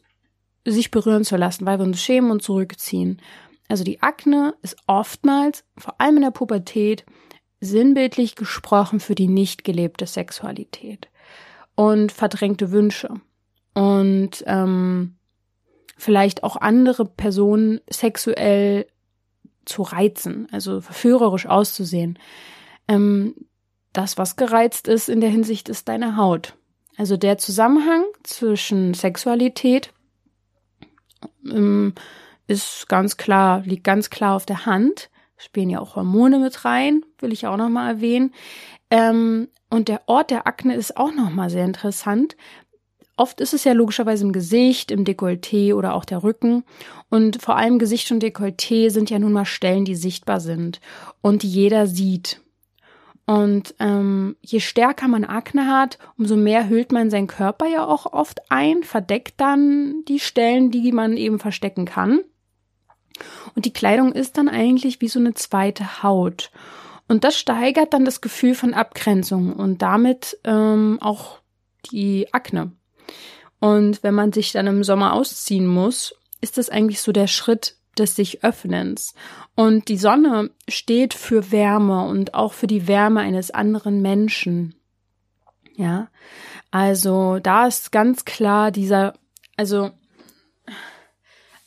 sich 0.64 0.90
berühren 0.90 1.24
zu 1.24 1.36
lassen, 1.36 1.66
weil 1.66 1.78
wir 1.78 1.84
uns 1.84 2.00
schämen 2.00 2.30
und 2.30 2.42
zurückziehen. 2.42 3.20
Also 3.68 3.84
die 3.84 4.02
Akne 4.02 4.54
ist 4.62 4.76
oftmals, 4.86 5.64
vor 5.76 6.00
allem 6.00 6.16
in 6.16 6.22
der 6.22 6.30
Pubertät, 6.30 7.04
sinnbildlich 7.60 8.36
gesprochen 8.36 9.00
für 9.00 9.14
die 9.14 9.28
nicht 9.28 9.64
gelebte 9.64 10.06
Sexualität 10.06 11.08
und 11.74 12.12
verdrängte 12.12 12.70
Wünsche 12.70 13.14
und 13.74 14.44
ähm, 14.46 15.16
vielleicht 15.96 16.44
auch 16.44 16.56
andere 16.56 17.06
Personen 17.06 17.80
sexuell 17.90 18.86
zu 19.64 19.82
reizen, 19.82 20.48
also 20.52 20.80
verführerisch 20.80 21.46
auszusehen. 21.46 22.18
Ähm, 22.88 23.34
das, 23.92 24.18
was 24.18 24.36
gereizt 24.36 24.88
ist 24.88 25.08
in 25.08 25.20
der 25.20 25.30
Hinsicht, 25.30 25.68
ist 25.68 25.88
deine 25.88 26.16
Haut. 26.16 26.54
Also 26.96 27.16
der 27.16 27.38
Zusammenhang 27.38 28.04
zwischen 28.22 28.94
Sexualität 28.94 29.92
ähm, 31.44 31.94
ist 32.46 32.88
ganz 32.88 33.16
klar, 33.16 33.62
liegt 33.64 33.84
ganz 33.84 34.10
klar 34.10 34.36
auf 34.36 34.46
der 34.46 34.66
Hand. 34.66 35.10
Spielen 35.36 35.70
ja 35.70 35.80
auch 35.80 35.96
Hormone 35.96 36.38
mit 36.38 36.64
rein, 36.64 37.04
will 37.18 37.32
ich 37.32 37.46
auch 37.46 37.56
nochmal 37.56 37.94
erwähnen. 37.94 38.32
Ähm, 38.90 39.48
und 39.68 39.88
der 39.88 40.02
Ort 40.06 40.30
der 40.30 40.46
Akne 40.46 40.74
ist 40.74 40.96
auch 40.96 41.12
nochmal 41.12 41.50
sehr 41.50 41.64
interessant. 41.64 42.36
Oft 43.18 43.40
ist 43.40 43.54
es 43.54 43.64
ja 43.64 43.72
logischerweise 43.72 44.24
im 44.24 44.32
Gesicht, 44.32 44.90
im 44.90 45.04
Dekolleté 45.04 45.74
oder 45.74 45.94
auch 45.94 46.04
der 46.04 46.22
Rücken. 46.22 46.64
Und 47.08 47.42
vor 47.42 47.56
allem 47.56 47.78
Gesicht 47.78 48.10
und 48.12 48.22
Dekolleté 48.22 48.90
sind 48.90 49.10
ja 49.10 49.18
nun 49.18 49.32
mal 49.32 49.46
Stellen, 49.46 49.84
die 49.84 49.94
sichtbar 49.94 50.40
sind 50.40 50.80
und 51.22 51.42
die 51.42 51.48
jeder 51.48 51.86
sieht. 51.86 52.40
Und 53.26 53.74
ähm, 53.80 54.36
je 54.40 54.60
stärker 54.60 55.08
man 55.08 55.24
Akne 55.24 55.66
hat, 55.66 55.98
umso 56.16 56.36
mehr 56.36 56.68
hüllt 56.68 56.92
man 56.92 57.10
seinen 57.10 57.26
Körper 57.26 57.66
ja 57.66 57.84
auch 57.84 58.12
oft 58.12 58.40
ein, 58.50 58.84
verdeckt 58.84 59.40
dann 59.40 60.04
die 60.06 60.20
Stellen, 60.20 60.70
die 60.70 60.92
man 60.92 61.16
eben 61.16 61.40
verstecken 61.40 61.86
kann. 61.86 62.20
Und 63.54 63.64
die 63.64 63.72
Kleidung 63.72 64.12
ist 64.12 64.36
dann 64.36 64.48
eigentlich 64.48 65.00
wie 65.00 65.08
so 65.08 65.18
eine 65.18 65.34
zweite 65.34 66.02
Haut. 66.02 66.50
Und 67.08 67.24
das 67.24 67.38
steigert 67.38 67.92
dann 67.92 68.04
das 68.04 68.20
Gefühl 68.20 68.54
von 68.54 68.74
Abgrenzung 68.74 69.52
und 69.52 69.82
damit 69.82 70.38
ähm, 70.44 70.98
auch 71.00 71.40
die 71.92 72.32
Akne. 72.32 72.72
Und 73.60 74.02
wenn 74.02 74.14
man 74.14 74.32
sich 74.32 74.52
dann 74.52 74.66
im 74.66 74.84
Sommer 74.84 75.12
ausziehen 75.12 75.66
muss, 75.66 76.14
ist 76.40 76.58
das 76.58 76.68
eigentlich 76.68 77.00
so 77.00 77.12
der 77.12 77.26
Schritt 77.26 77.76
des 77.98 78.16
sich 78.16 78.44
Öffnens. 78.44 79.14
Und 79.54 79.88
die 79.88 79.96
Sonne 79.96 80.50
steht 80.68 81.14
für 81.14 81.50
Wärme 81.50 82.06
und 82.06 82.34
auch 82.34 82.52
für 82.52 82.66
die 82.66 82.86
Wärme 82.86 83.20
eines 83.20 83.50
anderen 83.50 84.02
Menschen. 84.02 84.74
Ja, 85.76 86.08
also 86.70 87.38
da 87.38 87.66
ist 87.66 87.92
ganz 87.92 88.24
klar 88.24 88.70
dieser, 88.70 89.14
also 89.56 89.90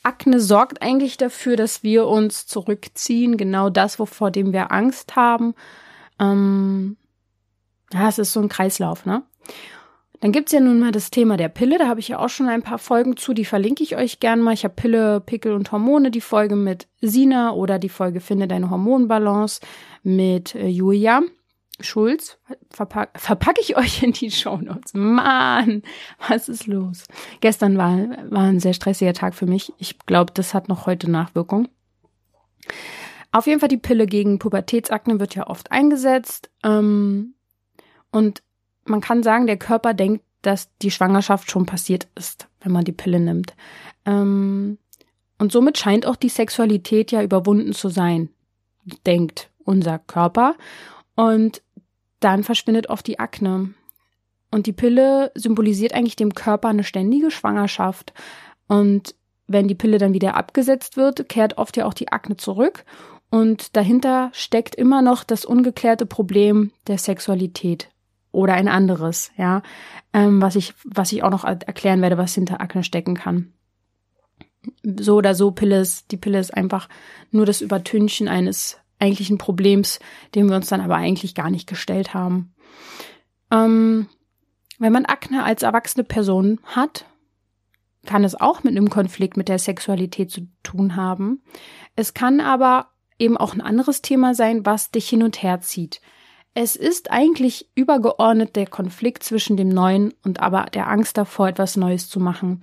Akne 0.02 0.40
sorgt 0.40 0.82
eigentlich 0.82 1.16
dafür, 1.16 1.56
dass 1.56 1.82
wir 1.82 2.06
uns 2.06 2.46
zurückziehen, 2.46 3.36
genau 3.36 3.68
das, 3.68 3.98
wovor 3.98 4.30
dem 4.30 4.52
wir 4.52 4.72
Angst 4.72 5.16
haben. 5.16 5.54
Ähm, 6.18 6.96
ja, 7.92 8.08
es 8.08 8.18
ist 8.18 8.32
so 8.32 8.40
ein 8.40 8.48
Kreislauf, 8.48 9.04
ne? 9.04 9.22
Dann 10.20 10.32
gibt's 10.32 10.52
ja 10.52 10.60
nun 10.60 10.78
mal 10.78 10.92
das 10.92 11.10
Thema 11.10 11.38
der 11.38 11.48
Pille. 11.48 11.78
Da 11.78 11.88
habe 11.88 12.00
ich 12.00 12.08
ja 12.08 12.18
auch 12.18 12.28
schon 12.28 12.48
ein 12.48 12.62
paar 12.62 12.78
Folgen 12.78 13.16
zu, 13.16 13.32
die 13.32 13.46
verlinke 13.46 13.82
ich 13.82 13.96
euch 13.96 14.20
gern 14.20 14.40
mal. 14.40 14.52
Ich 14.52 14.64
habe 14.64 14.74
Pille, 14.74 15.20
Pickel 15.20 15.54
und 15.54 15.72
Hormone, 15.72 16.10
die 16.10 16.20
Folge 16.20 16.56
mit 16.56 16.88
Sina 17.00 17.52
oder 17.52 17.78
die 17.78 17.88
Folge 17.88 18.20
Finde 18.20 18.46
deine 18.46 18.68
Hormonbalance 18.68 19.60
mit 20.02 20.54
äh, 20.54 20.66
Julia 20.68 21.22
Schulz. 21.82 22.38
Verpack, 22.70 23.18
verpacke 23.18 23.60
ich 23.60 23.76
euch 23.76 24.02
in 24.02 24.12
die 24.12 24.30
Show 24.30 24.56
Notes. 24.56 24.94
Mann, 24.94 25.82
was 26.28 26.48
ist 26.48 26.66
los? 26.66 27.04
Gestern 27.40 27.76
war, 27.78 27.96
war 28.30 28.44
ein 28.44 28.60
sehr 28.60 28.74
stressiger 28.74 29.12
Tag 29.12 29.34
für 29.34 29.46
mich. 29.46 29.72
Ich 29.78 29.98
glaube, 30.00 30.32
das 30.34 30.54
hat 30.54 30.68
noch 30.68 30.86
heute 30.86 31.10
Nachwirkung. 31.10 31.68
Auf 33.32 33.46
jeden 33.46 33.60
Fall 33.60 33.68
die 33.68 33.76
Pille 33.76 34.06
gegen 34.06 34.38
Pubertätsakne 34.38 35.20
wird 35.20 35.34
ja 35.34 35.46
oft 35.46 35.70
eingesetzt. 35.70 36.50
Ähm, 36.64 37.34
und 38.10 38.42
man 38.84 39.00
kann 39.00 39.22
sagen, 39.22 39.46
der 39.46 39.56
Körper 39.56 39.94
denkt, 39.94 40.24
dass 40.42 40.70
die 40.82 40.90
Schwangerschaft 40.90 41.50
schon 41.50 41.66
passiert 41.66 42.08
ist, 42.14 42.48
wenn 42.60 42.72
man 42.72 42.84
die 42.84 42.92
Pille 42.92 43.20
nimmt. 43.20 43.54
Ähm, 44.04 44.78
und 45.38 45.52
somit 45.52 45.78
scheint 45.78 46.06
auch 46.06 46.16
die 46.16 46.28
Sexualität 46.28 47.12
ja 47.12 47.22
überwunden 47.22 47.72
zu 47.72 47.88
sein, 47.88 48.30
denkt 49.06 49.50
unser 49.64 49.98
Körper. 49.98 50.56
Und 51.14 51.62
dann 52.20 52.44
verschwindet 52.44 52.88
oft 52.88 53.06
die 53.06 53.18
Akne. 53.18 53.74
Und 54.50 54.66
die 54.66 54.72
Pille 54.72 55.30
symbolisiert 55.34 55.94
eigentlich 55.94 56.16
dem 56.16 56.34
Körper 56.34 56.68
eine 56.68 56.84
ständige 56.84 57.30
Schwangerschaft. 57.30 58.12
Und 58.66 59.14
wenn 59.46 59.68
die 59.68 59.74
Pille 59.74 59.98
dann 59.98 60.12
wieder 60.12 60.36
abgesetzt 60.36 60.96
wird, 60.96 61.28
kehrt 61.28 61.58
oft 61.58 61.76
ja 61.76 61.86
auch 61.86 61.94
die 61.94 62.12
Akne 62.12 62.36
zurück. 62.36 62.84
Und 63.30 63.76
dahinter 63.76 64.30
steckt 64.32 64.74
immer 64.74 65.02
noch 65.02 65.22
das 65.24 65.44
ungeklärte 65.44 66.04
Problem 66.04 66.72
der 66.88 66.98
Sexualität 66.98 67.88
oder 68.32 68.54
ein 68.54 68.68
anderes, 68.68 69.30
ja, 69.36 69.62
ähm, 70.12 70.42
was 70.42 70.56
ich, 70.56 70.74
was 70.84 71.12
ich 71.12 71.22
auch 71.22 71.30
noch 71.30 71.44
erklären 71.44 72.02
werde, 72.02 72.18
was 72.18 72.34
hinter 72.34 72.60
Akne 72.60 72.84
stecken 72.84 73.14
kann. 73.14 73.52
So 74.82 75.16
oder 75.16 75.34
so, 75.34 75.52
Pille 75.52 75.80
ist, 75.80 76.10
die 76.10 76.16
Pille 76.16 76.38
ist 76.38 76.54
einfach 76.54 76.88
nur 77.30 77.46
das 77.46 77.60
Übertünchen 77.60 78.28
eines 78.28 78.78
eigentlichen 79.00 79.38
Problems, 79.38 79.98
dem 80.34 80.48
wir 80.48 80.56
uns 80.56 80.68
dann 80.68 80.80
aber 80.80 80.96
eigentlich 80.96 81.34
gar 81.34 81.50
nicht 81.50 81.68
gestellt 81.68 82.14
haben. 82.14 82.54
Ähm, 83.50 84.06
wenn 84.78 84.92
man 84.92 85.06
Akne 85.06 85.44
als 85.44 85.62
erwachsene 85.62 86.04
Person 86.04 86.60
hat, 86.64 87.06
kann 88.06 88.24
es 88.24 88.40
auch 88.40 88.62
mit 88.62 88.76
einem 88.76 88.88
Konflikt 88.88 89.36
mit 89.36 89.48
der 89.48 89.58
Sexualität 89.58 90.30
zu 90.30 90.48
tun 90.62 90.96
haben. 90.96 91.42
Es 91.96 92.14
kann 92.14 92.40
aber 92.40 92.88
eben 93.18 93.36
auch 93.36 93.52
ein 93.52 93.60
anderes 93.60 94.00
Thema 94.00 94.34
sein, 94.34 94.64
was 94.64 94.90
dich 94.90 95.08
hin 95.08 95.22
und 95.22 95.42
her 95.42 95.60
zieht. 95.60 96.00
Es 96.54 96.74
ist 96.74 97.10
eigentlich 97.10 97.70
übergeordnet 97.74 98.56
der 98.56 98.66
Konflikt 98.66 99.22
zwischen 99.22 99.56
dem 99.56 99.68
Neuen 99.68 100.14
und 100.24 100.40
aber 100.40 100.66
der 100.72 100.88
Angst 100.88 101.16
davor, 101.16 101.48
etwas 101.48 101.76
Neues 101.76 102.08
zu 102.08 102.18
machen. 102.18 102.62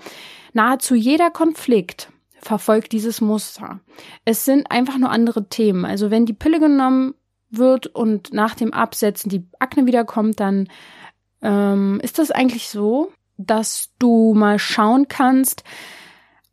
Nahezu 0.53 0.96
jeder 0.96 1.29
Konflikt 1.29 2.12
verfolgt 2.39 2.91
dieses 2.91 3.22
Muster. 3.22 3.79
Es 4.25 4.46
sind 4.46 4.72
einfach 4.72 4.98
nur 4.98 5.10
andere 5.10 5.50
Themen. 5.50 5.86
Also 5.86 6.12
wenn 6.12 6.25
die 6.25 6.34
Pille 6.34 6.60
genommen 6.60 7.15
wird 7.50 7.88
und 7.88 8.34
nach 8.34 8.56
dem 8.56 8.74
Absetzen 8.74 9.29
die 9.29 9.48
Akne 9.60 9.86
wiederkommt, 9.86 10.39
dann 10.39 10.67
ähm, 11.41 12.00
ist 12.01 12.20
das 12.20 12.32
eigentlich 12.32 12.70
so, 12.70 13.12
dass 13.38 13.91
du 14.00 14.34
mal 14.34 14.60
schauen 14.60 15.08
kannst, 15.08 15.63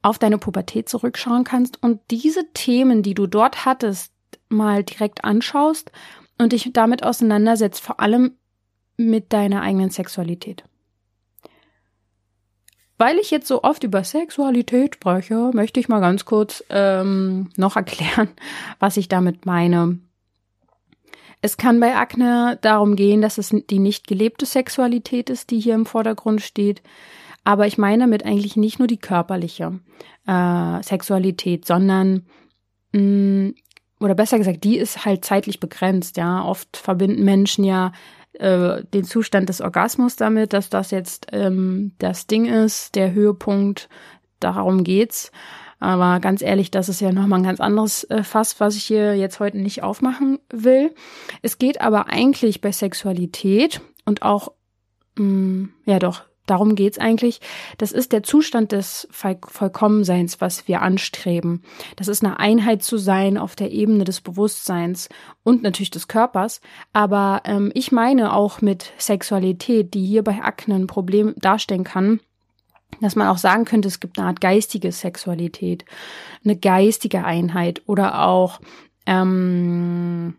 auf 0.03 0.19
deine 0.19 0.39
Pubertät 0.39 0.89
zurückschauen 0.89 1.45
kannst 1.45 1.83
und 1.83 2.01
diese 2.11 2.53
Themen, 2.53 3.03
die 3.03 3.15
du 3.15 3.27
dort 3.27 3.65
hattest, 3.65 4.13
mal 4.51 4.85
direkt 4.85 5.25
anschaust 5.25 5.91
und 6.39 6.53
dich 6.53 6.71
damit 6.73 7.03
auseinandersetzt, 7.03 7.81
vor 7.81 8.01
allem 8.01 8.37
mit 8.97 9.33
deiner 9.33 9.63
eigenen 9.63 9.91
Sexualität. 9.91 10.65
Weil 12.97 13.19
ich 13.19 13.31
jetzt 13.31 13.49
so 13.49 13.63
oft 13.63 13.83
über 13.83 14.05
Sexualität 14.05 14.95
spreche, 14.95 15.51
möchte 15.53 15.81
ich 15.81 15.89
mal 15.89 16.01
ganz 16.01 16.25
kurz 16.25 16.63
ähm, 16.71 17.51
noch 17.57 17.77
erklären, 17.77 18.29
was 18.79 18.97
ich 18.97 19.09
damit 19.09 19.47
meine. 19.47 19.99
Es 21.41 21.57
kann 21.57 21.81
bei 21.81 21.97
Akne 21.97 22.59
darum 22.63 22.97
gehen, 22.97 23.21
dass 23.21 23.37
es 23.37 23.55
die 23.69 23.79
nicht 23.79 24.07
gelebte 24.07 24.47
Sexualität 24.47 25.29
ist, 25.29 25.51
die 25.51 25.61
hier 25.61 25.75
im 25.75 25.87
Vordergrund 25.87 26.41
steht. 26.41 26.83
Aber 27.43 27.67
ich 27.67 27.77
meine 27.77 28.05
damit 28.05 28.25
eigentlich 28.25 28.57
nicht 28.57 28.79
nur 28.79 28.89
die 28.89 28.97
körperliche 28.97 29.79
äh, 30.27 30.83
Sexualität, 30.83 31.67
sondern 31.67 32.27
mh, 32.93 33.01
mm, 33.01 33.55
oder 34.01 34.15
besser 34.15 34.39
gesagt, 34.39 34.65
die 34.65 34.77
ist 34.77 35.05
halt 35.05 35.25
zeitlich 35.25 35.61
begrenzt, 35.61 36.17
ja. 36.17 36.45
Oft 36.45 36.77
verbinden 36.77 37.25
Menschen 37.25 37.65
ja 37.65 37.93
äh, 38.35 38.85
den 38.85 39.05
Zustand 39.05 39.49
des 39.49 39.61
Orgasmus 39.61 40.17
damit, 40.17 40.53
dass 40.53 40.71
das 40.71 40.91
jetzt 40.91 41.29
ähm, 41.33 41.93
das 41.99 42.27
Ding 42.27 42.47
ist, 42.47 42.95
der 42.95 43.13
Höhepunkt, 43.13 43.89
darum 44.41 44.85
geht's. 44.85 45.33
Aber 45.81 46.21
ganz 46.21 46.41
ehrlich, 46.41 46.71
das 46.71 46.89
ist 46.89 47.01
ja 47.01 47.13
nochmal 47.13 47.41
ein 47.41 47.45
ganz 47.45 47.61
anderes 47.61 48.05
äh, 48.05 48.23
Fass, 48.23 48.59
was 48.61 48.77
ich 48.77 48.85
hier 48.85 49.17
jetzt 49.17 49.41
heute 49.41 49.59
nicht 49.59 49.83
aufmachen 49.83 50.39
will. 50.51 50.95
Es 51.43 51.59
geht 51.59 51.81
aber 51.81 52.09
eigentlich 52.09 52.61
bei 52.61 52.73
Sexualität 52.73 53.81
und 54.05 54.23
auch, 54.23 54.53
mh, 55.17 55.25
mm, 55.25 55.75
ja 55.85 55.99
doch, 55.99 56.23
darum 56.47 56.75
geht's 56.75 56.99
eigentlich. 56.99 57.41
Das 57.79 57.93
ist 57.93 58.13
der 58.13 58.23
Zustand 58.23 58.73
des 58.73 59.09
Vollkommenseins, 59.11 60.41
was 60.41 60.69
wir 60.69 60.83
anstreben. 60.83 61.63
Das 61.97 62.09
ist 62.09 62.25
eine 62.25 62.39
Einheit 62.39 62.83
zu 62.83 62.99
sein 62.99 63.39
auf 63.39 63.57
der 63.57 63.73
Ebene 63.73 64.05
des 64.05 64.21
Bewusstseins 64.21 65.09
und 65.43 65.63
natürlich 65.63 65.91
des 65.91 66.09
Körpers. 66.09 66.61
Aber 66.93 67.43
ähm, 67.45 67.71
ich 67.75 67.93
meine 67.93 68.35
auch 68.35 68.61
mit 68.61 68.93
Sexualität, 68.99 69.95
die 69.95 70.05
hier 70.05 70.23
bei 70.23 70.43
Akne 70.43 70.75
ein 70.75 70.87
Problem 70.87 71.35
darstellen 71.37 71.85
kann, 71.85 72.21
dass 73.01 73.17
man 73.17 73.29
auch 73.29 73.39
sagen 73.39 73.65
könnte, 73.65 73.89
es 73.89 74.01
gibt 74.01 74.19
eine 74.19 74.29
Art 74.29 74.41
geistige 74.41 74.93
Sexualität, 74.93 75.85
eine 76.45 76.57
geistige 76.57 77.25
Einheit 77.25 77.83
oder 77.87 78.27
auch 78.27 78.61
ähm, 79.07 80.35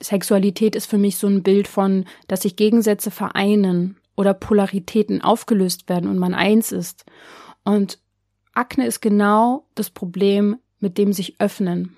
Sexualität 0.00 0.76
ist 0.76 0.86
für 0.86 0.98
mich 0.98 1.16
so 1.16 1.26
ein 1.26 1.42
Bild 1.42 1.68
von, 1.68 2.04
dass 2.28 2.42
sich 2.42 2.56
Gegensätze 2.56 3.10
vereinen 3.10 3.96
oder 4.16 4.34
Polaritäten 4.34 5.22
aufgelöst 5.22 5.88
werden 5.88 6.10
und 6.10 6.18
man 6.18 6.34
eins 6.34 6.72
ist. 6.72 7.04
Und 7.64 7.98
Akne 8.54 8.86
ist 8.86 9.00
genau 9.00 9.66
das 9.74 9.90
Problem 9.90 10.56
mit 10.80 10.98
dem 10.98 11.12
sich 11.12 11.40
öffnen. 11.40 11.96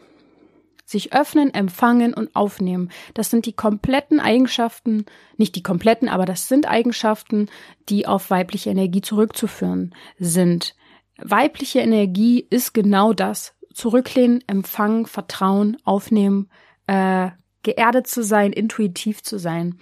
Sich 0.85 1.13
öffnen, 1.13 1.53
empfangen 1.53 2.15
und 2.15 2.35
aufnehmen. 2.35 2.91
Das 3.15 3.31
sind 3.31 3.45
die 3.47 3.53
kompletten 3.53 4.21
Eigenschaften, 4.21 5.05
nicht 5.37 5.55
die 5.55 5.63
kompletten, 5.63 6.09
aber 6.09 6.25
das 6.25 6.49
sind 6.49 6.67
Eigenschaften, 6.67 7.49
die 7.89 8.07
auf 8.07 8.31
weibliche 8.31 8.71
Energie 8.71 9.03
zurückzuführen 9.03 9.95
sind. 10.19 10.75
Weibliche 11.19 11.81
Energie 11.81 12.47
ist 12.49 12.73
genau 12.73 13.13
das. 13.13 13.55
Zurücklehnen, 13.75 14.43
empfangen, 14.47 15.07
vertrauen, 15.07 15.77
aufnehmen, 15.85 16.49
äh, 16.87 17.31
geerdet 17.63 18.07
zu 18.07 18.23
sein, 18.23 18.53
intuitiv 18.53 19.23
zu 19.23 19.39
sein. 19.39 19.79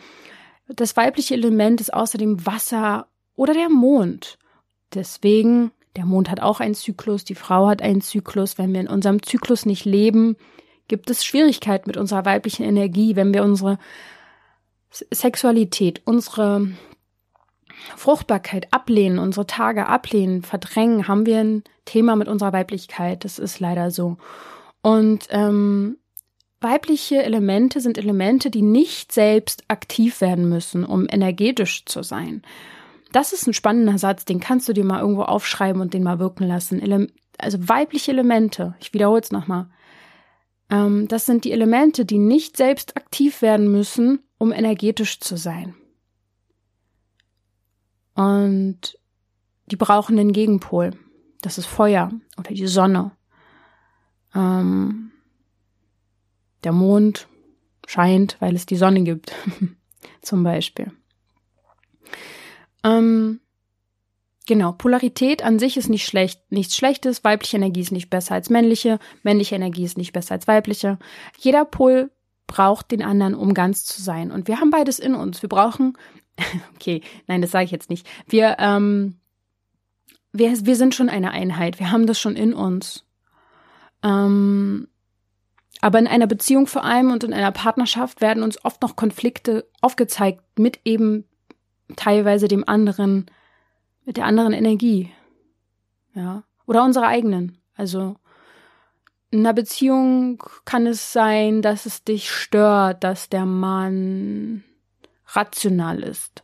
Das 0.68 0.96
weibliche 0.96 1.34
Element 1.34 1.80
ist 1.80 1.94
außerdem 1.94 2.44
Wasser 2.44 3.06
oder 3.36 3.54
der 3.54 3.68
Mond. 3.68 4.38
Deswegen, 4.94 5.70
der 5.94 6.06
Mond 6.06 6.30
hat 6.30 6.40
auch 6.40 6.60
einen 6.60 6.74
Zyklus, 6.74 7.24
die 7.24 7.34
Frau 7.34 7.68
hat 7.68 7.82
einen 7.82 8.00
Zyklus. 8.00 8.58
Wenn 8.58 8.72
wir 8.72 8.80
in 8.80 8.88
unserem 8.88 9.22
Zyklus 9.22 9.66
nicht 9.66 9.84
leben, 9.84 10.36
gibt 10.88 11.10
es 11.10 11.24
Schwierigkeiten 11.24 11.88
mit 11.88 11.96
unserer 11.96 12.24
weiblichen 12.24 12.64
Energie, 12.64 13.16
wenn 13.16 13.34
wir 13.34 13.42
unsere 13.42 13.78
Sexualität, 14.90 16.02
unsere 16.04 16.68
Fruchtbarkeit 17.96 18.72
ablehnen, 18.72 19.18
unsere 19.18 19.46
Tage 19.46 19.86
ablehnen, 19.86 20.42
verdrängen, 20.42 21.08
haben 21.08 21.26
wir 21.26 21.40
ein 21.40 21.64
Thema 21.84 22.16
mit 22.16 22.28
unserer 22.28 22.52
Weiblichkeit. 22.52 23.24
Das 23.24 23.38
ist 23.38 23.60
leider 23.60 23.90
so. 23.90 24.16
Und 24.82 25.26
ähm, 25.30 25.98
Weibliche 26.60 27.22
Elemente 27.22 27.80
sind 27.80 27.98
Elemente, 27.98 28.50
die 28.50 28.62
nicht 28.62 29.12
selbst 29.12 29.64
aktiv 29.68 30.20
werden 30.20 30.48
müssen, 30.48 30.84
um 30.84 31.06
energetisch 31.08 31.84
zu 31.84 32.02
sein. 32.02 32.42
Das 33.12 33.32
ist 33.32 33.46
ein 33.46 33.54
spannender 33.54 33.98
Satz, 33.98 34.24
den 34.24 34.40
kannst 34.40 34.68
du 34.68 34.72
dir 34.72 34.84
mal 34.84 35.00
irgendwo 35.00 35.22
aufschreiben 35.22 35.80
und 35.80 35.94
den 35.94 36.02
mal 36.02 36.18
wirken 36.18 36.46
lassen. 36.46 36.80
Ele 36.80 37.08
also 37.38 37.68
weibliche 37.68 38.12
Elemente, 38.12 38.74
ich 38.80 38.94
wiederhole 38.94 39.20
es 39.20 39.30
nochmal. 39.30 39.68
Ähm, 40.70 41.06
das 41.08 41.26
sind 41.26 41.44
die 41.44 41.52
Elemente, 41.52 42.04
die 42.04 42.18
nicht 42.18 42.56
selbst 42.56 42.96
aktiv 42.96 43.42
werden 43.42 43.70
müssen, 43.70 44.20
um 44.38 44.52
energetisch 44.52 45.20
zu 45.20 45.36
sein. 45.36 45.74
Und 48.14 48.98
die 49.66 49.76
brauchen 49.76 50.16
den 50.16 50.32
Gegenpol. 50.32 50.92
Das 51.42 51.58
ist 51.58 51.66
Feuer 51.66 52.10
oder 52.38 52.52
die 52.52 52.66
Sonne. 52.66 53.12
Ähm, 54.34 55.12
der 56.64 56.72
Mond 56.72 57.28
scheint, 57.86 58.36
weil 58.40 58.54
es 58.54 58.66
die 58.66 58.76
Sonne 58.76 59.02
gibt, 59.02 59.32
zum 60.22 60.42
Beispiel. 60.42 60.92
Ähm, 62.84 63.40
genau, 64.46 64.72
Polarität 64.72 65.42
an 65.42 65.58
sich 65.58 65.76
ist 65.76 65.88
nicht 65.88 66.06
schlecht, 66.06 66.40
nichts 66.50 66.76
Schlechtes. 66.76 67.24
Weibliche 67.24 67.56
Energie 67.56 67.80
ist 67.80 67.92
nicht 67.92 68.10
besser 68.10 68.34
als 68.34 68.50
männliche, 68.50 68.98
männliche 69.22 69.54
Energie 69.54 69.84
ist 69.84 69.98
nicht 69.98 70.12
besser 70.12 70.34
als 70.34 70.46
weibliche. 70.46 70.98
Jeder 71.38 71.64
Pol 71.64 72.10
braucht 72.46 72.90
den 72.90 73.02
anderen, 73.02 73.34
um 73.34 73.54
ganz 73.54 73.84
zu 73.84 74.00
sein. 74.00 74.30
Und 74.30 74.48
wir 74.48 74.60
haben 74.60 74.70
beides 74.70 74.98
in 74.98 75.14
uns. 75.14 75.42
Wir 75.42 75.48
brauchen, 75.48 75.96
okay, 76.74 77.02
nein, 77.26 77.42
das 77.42 77.50
sage 77.50 77.64
ich 77.64 77.70
jetzt 77.70 77.90
nicht. 77.90 78.06
Wir, 78.28 78.56
ähm, 78.58 79.16
wir, 80.32 80.52
wir 80.64 80.76
sind 80.76 80.94
schon 80.94 81.08
eine 81.08 81.30
Einheit. 81.30 81.78
Wir 81.78 81.90
haben 81.90 82.06
das 82.06 82.20
schon 82.20 82.36
in 82.36 82.54
uns. 82.54 83.04
Ähm, 84.02 84.88
aber 85.80 85.98
in 85.98 86.06
einer 86.06 86.26
Beziehung 86.26 86.66
vor 86.66 86.84
allem 86.84 87.10
und 87.10 87.24
in 87.24 87.34
einer 87.34 87.52
Partnerschaft 87.52 88.20
werden 88.20 88.42
uns 88.42 88.64
oft 88.64 88.82
noch 88.82 88.96
Konflikte 88.96 89.68
aufgezeigt 89.80 90.42
mit 90.58 90.80
eben 90.84 91.24
teilweise 91.96 92.48
dem 92.48 92.66
anderen, 92.66 93.26
mit 94.04 94.16
der 94.16 94.24
anderen 94.24 94.52
Energie. 94.52 95.12
Ja. 96.14 96.44
Oder 96.66 96.82
unserer 96.82 97.06
eigenen. 97.06 97.58
Also 97.76 98.16
in 99.30 99.40
einer 99.40 99.52
Beziehung 99.52 100.42
kann 100.64 100.86
es 100.86 101.12
sein, 101.12 101.62
dass 101.62 101.86
es 101.86 102.04
dich 102.04 102.30
stört, 102.30 103.04
dass 103.04 103.28
der 103.28 103.44
Mann 103.44 104.64
rational 105.28 106.02
ist. 106.02 106.42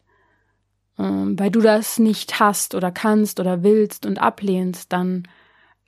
Ähm, 0.99 1.39
weil 1.39 1.51
du 1.51 1.61
das 1.61 1.99
nicht 1.99 2.39
hast 2.39 2.75
oder 2.75 2.93
kannst 2.93 3.41
oder 3.41 3.63
willst 3.63 4.05
und 4.05 4.21
ablehnst, 4.21 4.93
dann 4.93 5.27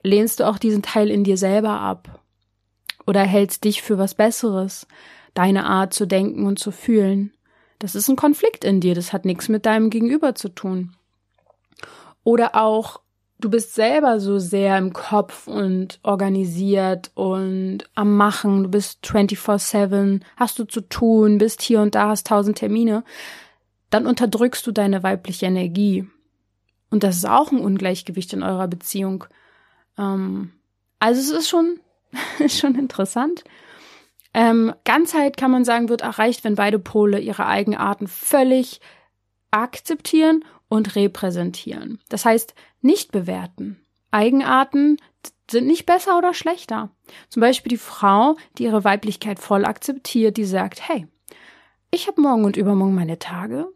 lehnst 0.02 0.40
du 0.40 0.48
auch 0.48 0.58
diesen 0.58 0.82
Teil 0.82 1.10
in 1.10 1.24
dir 1.24 1.36
selber 1.36 1.80
ab 1.80 2.23
oder 3.06 3.22
hältst 3.22 3.64
dich 3.64 3.82
für 3.82 3.98
was 3.98 4.14
Besseres, 4.14 4.86
deine 5.34 5.66
Art 5.66 5.92
zu 5.92 6.06
denken 6.06 6.46
und 6.46 6.58
zu 6.58 6.70
fühlen. 6.70 7.32
Das 7.78 7.94
ist 7.94 8.08
ein 8.08 8.16
Konflikt 8.16 8.64
in 8.64 8.80
dir, 8.80 8.94
das 8.94 9.12
hat 9.12 9.24
nichts 9.24 9.48
mit 9.48 9.66
deinem 9.66 9.90
Gegenüber 9.90 10.34
zu 10.34 10.48
tun. 10.48 10.94
Oder 12.22 12.54
auch, 12.54 13.00
du 13.38 13.50
bist 13.50 13.74
selber 13.74 14.20
so 14.20 14.38
sehr 14.38 14.78
im 14.78 14.92
Kopf 14.92 15.46
und 15.46 15.98
organisiert 16.02 17.10
und 17.14 17.80
am 17.94 18.16
Machen, 18.16 18.62
du 18.62 18.70
bist 18.70 19.04
24-7, 19.04 20.22
hast 20.36 20.58
du 20.58 20.64
zu 20.64 20.80
tun, 20.80 21.38
bist 21.38 21.60
hier 21.60 21.82
und 21.82 21.94
da, 21.94 22.08
hast 22.08 22.28
tausend 22.28 22.58
Termine, 22.58 23.04
dann 23.90 24.06
unterdrückst 24.06 24.66
du 24.66 24.72
deine 24.72 25.02
weibliche 25.02 25.46
Energie. 25.46 26.08
Und 26.90 27.02
das 27.02 27.16
ist 27.16 27.28
auch 27.28 27.52
ein 27.52 27.60
Ungleichgewicht 27.60 28.32
in 28.32 28.42
eurer 28.42 28.68
Beziehung. 28.68 29.24
Ähm, 29.98 30.52
also 31.00 31.20
es 31.20 31.30
ist 31.30 31.48
schon 31.48 31.80
schon 32.48 32.74
interessant. 32.76 33.44
Ähm, 34.32 34.74
Ganzheit 34.84 35.36
kann 35.36 35.50
man 35.50 35.64
sagen, 35.64 35.88
wird 35.88 36.02
erreicht, 36.02 36.44
wenn 36.44 36.56
beide 36.56 36.78
Pole 36.78 37.20
ihre 37.20 37.46
Eigenarten 37.46 38.08
völlig 38.08 38.80
akzeptieren 39.50 40.44
und 40.68 40.96
repräsentieren. 40.96 42.00
Das 42.08 42.24
heißt, 42.24 42.54
nicht 42.80 43.12
bewerten. 43.12 43.80
Eigenarten 44.10 44.96
sind 45.50 45.66
nicht 45.66 45.86
besser 45.86 46.18
oder 46.18 46.34
schlechter. 46.34 46.90
Zum 47.28 47.40
Beispiel 47.40 47.70
die 47.70 47.76
Frau, 47.76 48.36
die 48.58 48.64
ihre 48.64 48.84
Weiblichkeit 48.84 49.38
voll 49.38 49.64
akzeptiert, 49.64 50.36
die 50.36 50.44
sagt, 50.44 50.88
hey, 50.88 51.06
ich 51.90 52.08
habe 52.08 52.20
morgen 52.20 52.44
und 52.44 52.56
übermorgen 52.56 52.94
meine 52.94 53.18
Tage. 53.18 53.68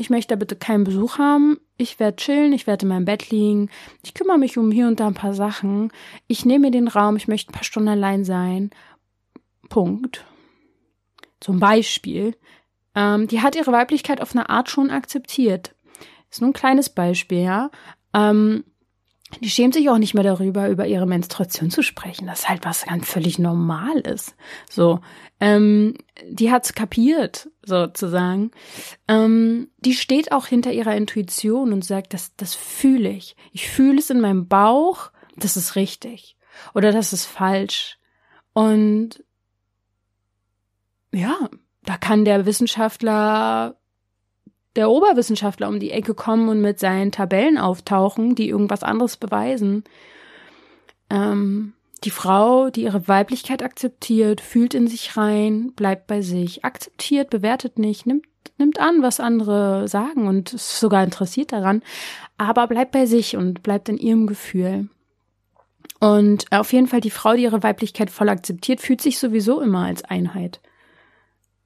Ich 0.00 0.10
möchte 0.10 0.36
bitte 0.36 0.56
keinen 0.56 0.84
Besuch 0.84 1.18
haben 1.18 1.58
ich 1.80 1.98
werde 1.98 2.16
chillen, 2.16 2.52
ich 2.52 2.66
werde 2.66 2.84
in 2.84 2.90
meinem 2.90 3.04
Bett 3.04 3.30
liegen, 3.30 3.70
ich 4.04 4.14
kümmere 4.14 4.38
mich 4.38 4.58
um 4.58 4.70
hier 4.70 4.86
und 4.86 5.00
da 5.00 5.06
ein 5.06 5.14
paar 5.14 5.34
Sachen, 5.34 5.90
ich 6.26 6.44
nehme 6.44 6.66
mir 6.66 6.70
den 6.70 6.88
Raum, 6.88 7.16
ich 7.16 7.26
möchte 7.26 7.50
ein 7.50 7.54
paar 7.54 7.64
Stunden 7.64 7.88
allein 7.88 8.24
sein. 8.24 8.70
Punkt. 9.68 10.24
Zum 11.40 11.58
Beispiel, 11.58 12.36
ähm, 12.94 13.28
die 13.28 13.40
hat 13.40 13.56
ihre 13.56 13.72
Weiblichkeit 13.72 14.20
auf 14.20 14.32
eine 14.32 14.50
Art 14.50 14.68
schon 14.68 14.90
akzeptiert. 14.90 15.74
Ist 16.30 16.40
nur 16.40 16.50
ein 16.50 16.54
kleines 16.54 16.90
Beispiel, 16.90 17.40
ja. 17.40 17.70
Ähm, 18.12 18.64
die 19.40 19.48
schämt 19.48 19.74
sich 19.74 19.88
auch 19.88 19.98
nicht 19.98 20.12
mehr 20.12 20.24
darüber, 20.24 20.68
über 20.68 20.86
ihre 20.86 21.06
Menstruation 21.06 21.70
zu 21.70 21.82
sprechen. 21.82 22.26
Das 22.26 22.40
ist 22.40 22.48
halt 22.48 22.64
was 22.64 22.84
ganz 22.84 23.08
völlig 23.08 23.38
normal 23.38 24.00
ist. 24.00 24.34
So, 24.68 25.00
ähm, 25.38 25.94
die 26.28 26.50
hat's 26.50 26.74
kapiert, 26.74 27.48
sozusagen. 27.64 28.50
Ähm, 29.08 29.68
die 29.78 29.94
steht 29.94 30.32
auch 30.32 30.46
hinter 30.46 30.72
ihrer 30.72 30.96
Intuition 30.96 31.72
und 31.72 31.84
sagt, 31.84 32.14
das, 32.14 32.34
das 32.36 32.54
fühle 32.54 33.10
ich. 33.10 33.36
Ich 33.52 33.68
fühle 33.68 33.98
es 33.98 34.10
in 34.10 34.20
meinem 34.20 34.48
Bauch, 34.48 35.10
das 35.36 35.56
ist 35.56 35.76
richtig. 35.76 36.36
Oder 36.74 36.92
das 36.92 37.12
ist 37.12 37.26
falsch. 37.26 37.98
Und 38.52 39.22
ja, 41.12 41.36
da 41.82 41.96
kann 41.96 42.24
der 42.24 42.46
Wissenschaftler 42.46 43.76
der 44.76 44.90
Oberwissenschaftler 44.90 45.68
um 45.68 45.80
die 45.80 45.90
Ecke 45.90 46.14
kommen 46.14 46.48
und 46.48 46.60
mit 46.60 46.78
seinen 46.78 47.10
Tabellen 47.10 47.58
auftauchen, 47.58 48.34
die 48.34 48.48
irgendwas 48.48 48.82
anderes 48.82 49.16
beweisen. 49.16 49.84
Ähm, 51.10 51.72
die 52.04 52.10
Frau, 52.10 52.70
die 52.70 52.84
ihre 52.84 53.08
Weiblichkeit 53.08 53.62
akzeptiert, 53.62 54.40
fühlt 54.40 54.74
in 54.74 54.88
sich 54.88 55.16
rein, 55.16 55.72
bleibt 55.74 56.06
bei 56.06 56.22
sich, 56.22 56.64
akzeptiert, 56.64 57.30
bewertet 57.30 57.78
nicht, 57.78 58.06
nimmt, 58.06 58.26
nimmt 58.58 58.78
an, 58.80 59.02
was 59.02 59.20
andere 59.20 59.86
sagen 59.86 60.26
und 60.26 60.54
ist 60.54 60.80
sogar 60.80 61.04
interessiert 61.04 61.52
daran, 61.52 61.82
aber 62.38 62.66
bleibt 62.66 62.92
bei 62.92 63.06
sich 63.06 63.36
und 63.36 63.62
bleibt 63.62 63.88
in 63.88 63.98
ihrem 63.98 64.26
Gefühl. 64.26 64.88
Und 66.00 66.50
auf 66.50 66.72
jeden 66.72 66.86
Fall 66.86 67.02
die 67.02 67.10
Frau, 67.10 67.34
die 67.34 67.42
ihre 67.42 67.62
Weiblichkeit 67.62 68.10
voll 68.10 68.30
akzeptiert, 68.30 68.80
fühlt 68.80 69.02
sich 69.02 69.18
sowieso 69.18 69.60
immer 69.60 69.84
als 69.84 70.02
Einheit. 70.02 70.60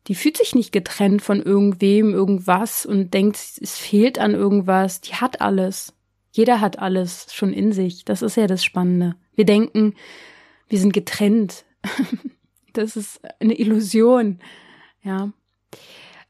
Die 0.08 0.16
fühlt 0.16 0.36
sich 0.36 0.54
nicht 0.54 0.72
getrennt 0.72 1.22
von 1.22 1.40
irgendwem, 1.40 2.12
irgendwas 2.12 2.84
und 2.84 3.14
denkt, 3.14 3.36
es 3.36 3.78
fehlt 3.78 4.18
an 4.18 4.32
irgendwas. 4.32 5.00
Die 5.00 5.14
hat 5.14 5.40
alles. 5.40 5.94
Jeder 6.34 6.60
hat 6.60 6.80
alles 6.80 7.28
schon 7.32 7.52
in 7.52 7.70
sich. 7.70 8.04
Das 8.04 8.20
ist 8.20 8.36
ja 8.36 8.48
das 8.48 8.64
Spannende. 8.64 9.14
Wir 9.36 9.44
denken, 9.44 9.94
wir 10.68 10.80
sind 10.80 10.92
getrennt. 10.92 11.64
das 12.72 12.96
ist 12.96 13.20
eine 13.38 13.56
Illusion. 13.56 14.40
Ja. 15.04 15.30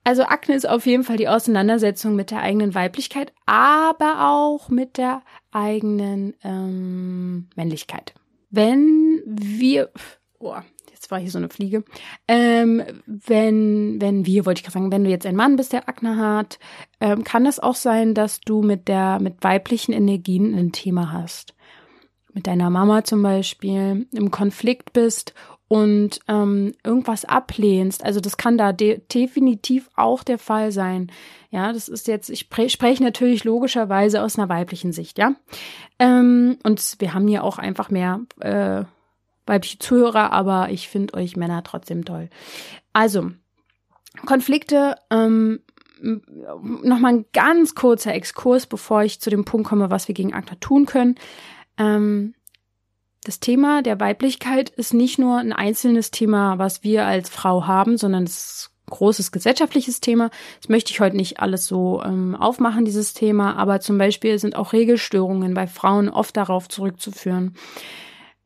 Also 0.05 0.25
Akne 0.25 0.57
ist 0.57 0.69
auf 0.69 0.85
jeden 0.85 1.05
Fall 1.05 1.17
die 1.17 1.29
Auseinandersetzung 1.29 2.17
mit 2.17 2.31
der 2.31 2.43
eigenen 2.43 2.75
Weiblichkeit, 2.75 3.33
aber 3.47 4.29
auch 4.29 4.69
mit 4.69 4.99
der 4.99 5.23
eigenen 5.53 6.35
ähm, 6.45 7.49
Männlichkeit. 7.57 8.13
Wenn 8.51 9.23
wir, 9.25 9.91
oh, 10.39 10.57
jetzt 11.05 11.11
war 11.11 11.21
hier 11.21 11.31
so 11.31 11.39
eine 11.39 11.51
Fliege, 11.51 11.85
ähm, 12.29 12.83
wenn, 13.07 14.01
wenn 14.01 14.27
wir, 14.27 14.47
wollte 14.47 14.61
ich 14.61 14.65
gerade 14.65 14.75
sagen, 14.75 14.93
wenn 14.93 15.05
du 15.05 15.11
jetzt 15.11 15.27
ein 15.27 15.37
Mann 15.37 15.57
bist, 15.57 15.73
der 15.73 15.89
Akne 15.89 16.17
hat, 16.17 16.59
ähm, 17.01 17.25
kann 17.25 17.47
es 17.47 17.61
auch 17.61 17.75
sein, 17.75 18.15
dass 18.15 18.41
du 18.41 18.63
mit 18.63 18.89
der, 18.89 19.21
mit 19.21 19.43
weiblichen 19.43 19.93
Energien 19.93 20.55
ein 20.55 20.73
Thema 20.73 21.13
hast. 21.13 21.55
Mit 22.33 22.47
deiner 22.47 22.71
Mama 22.71 23.05
zum 23.05 23.23
Beispiel 23.23 24.09
im 24.13 24.31
Konflikt 24.31 24.93
bist 24.93 25.35
und 25.69 26.21
ähm, 26.27 26.73
irgendwas 26.83 27.25
ablehnst. 27.25 28.05
Also 28.05 28.21
das 28.21 28.37
kann 28.37 28.59
da 28.59 28.73
de 28.73 29.01
definitiv 29.13 29.89
auch 29.95 30.25
der 30.25 30.39
Fall 30.39 30.73
sein. 30.73 31.13
Ja, 31.51 31.73
das 31.73 31.89
ist 31.89 32.09
jetzt, 32.09 32.31
ich 32.31 32.49
spreche 32.73 33.03
natürlich 33.03 33.45
logischerweise 33.45 34.23
aus 34.23 34.39
einer 34.39 34.49
weiblichen 34.49 34.93
Sicht, 34.93 35.19
ja. 35.19 35.35
Ähm, 35.99 36.59
und 36.65 36.97
wir 36.99 37.15
haben 37.15 37.29
hier 37.29 37.45
auch 37.45 37.59
einfach 37.59 37.91
mehr 37.91 38.21
äh, 38.41 38.85
weibliche 39.47 39.79
Zuhörer, 39.79 40.33
aber 40.33 40.71
ich 40.71 40.89
finde 40.89 41.15
euch 41.15 41.37
Männer 41.37 41.63
trotzdem 41.63 42.05
toll. 42.05 42.31
Also, 42.93 43.31
Konflikte, 44.27 44.97
ähm, 45.11 45.61
nochmal 46.01 47.15
ein 47.15 47.25
ganz 47.33 47.75
kurzer 47.75 48.15
Exkurs, 48.15 48.67
bevor 48.67 49.03
ich 49.03 49.21
zu 49.21 49.31
dem 49.31 49.45
Punkt 49.45 49.69
komme, 49.69 49.91
was 49.91 50.09
wir 50.09 50.15
gegen 50.15 50.35
ACTA 50.35 50.57
tun 50.57 50.87
können. 50.87 51.17
Ähm, 51.79 52.35
das 53.25 53.41
Thema 53.41 53.83
der 53.83 54.01
Weiblichkeit 54.01 54.69
ist 54.69 54.93
nicht 54.93 55.19
nur 55.19 55.39
ein 55.39 55.53
einzelnes 55.53 56.11
Thema, 56.11 56.59
was 56.59 56.83
wir 56.83 57.07
als 57.07 57.31
Frau 57.31 57.67
haben, 57.67 57.97
sondern 57.97 58.25
es 58.25 58.37
ist 58.37 58.71
ein 58.87 58.91
großes 58.91 59.33
gesellschaftliches 59.33 60.01
Thema. 60.01 60.31
Das 60.61 60.69
möchte 60.69 60.93
ich 60.93 61.01
heute 61.01 61.17
nicht 61.17 61.41
alles 61.41 61.67
so 61.67 62.03
ähm, 62.05 62.37
aufmachen, 62.37 62.85
dieses 62.85 63.15
Thema, 63.15 63.57
aber 63.57 63.81
zum 63.81 63.97
Beispiel 63.97 64.39
sind 64.39 64.57
auch 64.57 64.75
Regelstörungen 64.75 65.55
bei 65.55 65.67
Frauen 65.67 66.11
oft 66.11 66.37
darauf 66.37 66.69
zurückzuführen. 66.69 67.55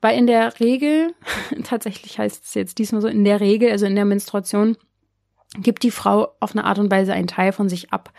Weil 0.01 0.19
in 0.19 0.27
der 0.27 0.61
Regel, 0.61 1.15
tatsächlich 1.65 2.19
heißt 2.19 2.45
es 2.45 2.55
jetzt 2.55 2.79
diesmal 2.79 3.01
so, 3.01 3.09
in 3.09 3.25
der 3.25 3.41
Regel, 3.41 3.71
also 3.71 3.87
in 3.87 3.97
der 3.97 4.05
Menstruation, 4.05 4.77
gibt 5.57 5.83
die 5.83 5.91
Frau 5.91 6.35
auf 6.41 6.53
eine 6.53 6.65
Art 6.65 6.79
und 6.79 6.91
Weise 6.91 7.13
einen 7.13 7.27
Teil 7.27 7.53
von 7.53 7.69
sich 7.69 7.93
ab. 7.93 8.13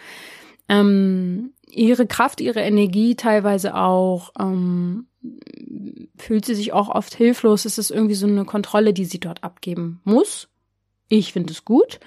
Ähm, 0.68 1.54
ihre 1.70 2.08
Kraft, 2.08 2.42
ihre 2.42 2.62
Energie 2.62 3.16
teilweise 3.16 3.76
auch, 3.76 4.32
ähm, 4.40 5.08
fühlt 6.18 6.46
sie 6.46 6.56
sich 6.56 6.74
auch 6.74 6.90
oft 6.90 7.14
hilflos. 7.14 7.66
Es 7.66 7.78
ist 7.78 7.92
irgendwie 7.92 8.16
so 8.16 8.28
eine 8.28 8.46
Kontrolle, 8.46 8.94
die 8.94 9.06
sie 9.06 9.20
dort 9.20 9.44
abgeben 9.44 10.02
muss. 10.04 10.50
Ich 11.08 11.34
finde 11.34 11.54
es 11.54 11.66
gut 11.66 12.00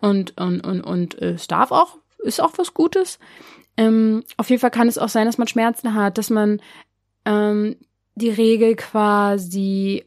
und, 0.00 0.38
und, 0.40 0.60
und, 0.60 0.80
und 0.82 1.14
es 1.14 1.46
darf 1.46 1.70
auch, 1.70 1.98
ist 2.18 2.40
auch 2.40 2.52
was 2.56 2.74
Gutes. 2.74 3.18
Ähm, 3.76 4.24
auf 4.36 4.50
jeden 4.50 4.60
Fall 4.60 4.70
kann 4.70 4.88
es 4.88 4.98
auch 4.98 5.08
sein, 5.08 5.26
dass 5.26 5.38
man 5.38 5.48
Schmerzen 5.48 5.94
hat, 5.94 6.18
dass 6.18 6.30
man 6.30 6.60
ähm, 7.24 7.76
die 8.16 8.30
Regel 8.30 8.74
quasi 8.74 10.04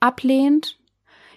ablehnt. 0.00 0.78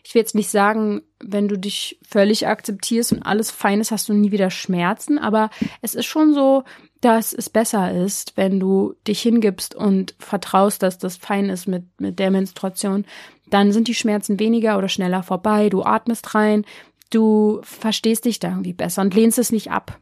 Ich 0.04 0.16
will 0.16 0.22
jetzt 0.22 0.36
nicht 0.36 0.50
sagen, 0.50 1.02
wenn 1.20 1.50
du 1.50 1.58
dich 1.58 2.00
völlig 2.08 2.48
akzeptierst 2.48 3.12
und 3.12 3.24
alles 3.24 3.52
fein 3.52 3.82
ist, 3.82 3.92
hast 3.92 4.08
du 4.08 4.14
nie 4.14 4.32
wieder 4.32 4.50
Schmerzen, 4.50 5.20
aber 5.20 5.50
es 5.82 5.96
ist 5.96 6.06
schon 6.06 6.34
so, 6.34 6.64
dass 7.02 7.34
es 7.34 7.50
besser 7.50 7.94
ist, 7.94 8.38
wenn 8.38 8.60
du 8.60 8.96
dich 9.06 9.22
hingibst 9.22 9.76
und 9.76 10.16
vertraust, 10.18 10.82
dass 10.82 10.98
das 10.98 11.18
fein 11.18 11.50
ist 11.50 11.68
mit, 11.68 11.84
mit 12.00 12.20
der 12.20 12.32
Menstruation, 12.32 13.06
dann 13.50 13.74
sind 13.74 13.90
die 13.90 13.96
Schmerzen 13.96 14.40
weniger 14.40 14.78
oder 14.78 14.90
schneller 14.90 15.24
vorbei, 15.24 15.70
du 15.70 15.84
atmest 15.84 16.34
rein, 16.36 16.66
du 17.10 17.60
verstehst 17.64 18.26
dich 18.26 18.40
da 18.40 18.50
irgendwie 18.50 18.74
besser 18.74 19.02
und 19.02 19.14
lehnst 19.14 19.38
es 19.38 19.52
nicht 19.52 19.72
ab. 19.72 20.00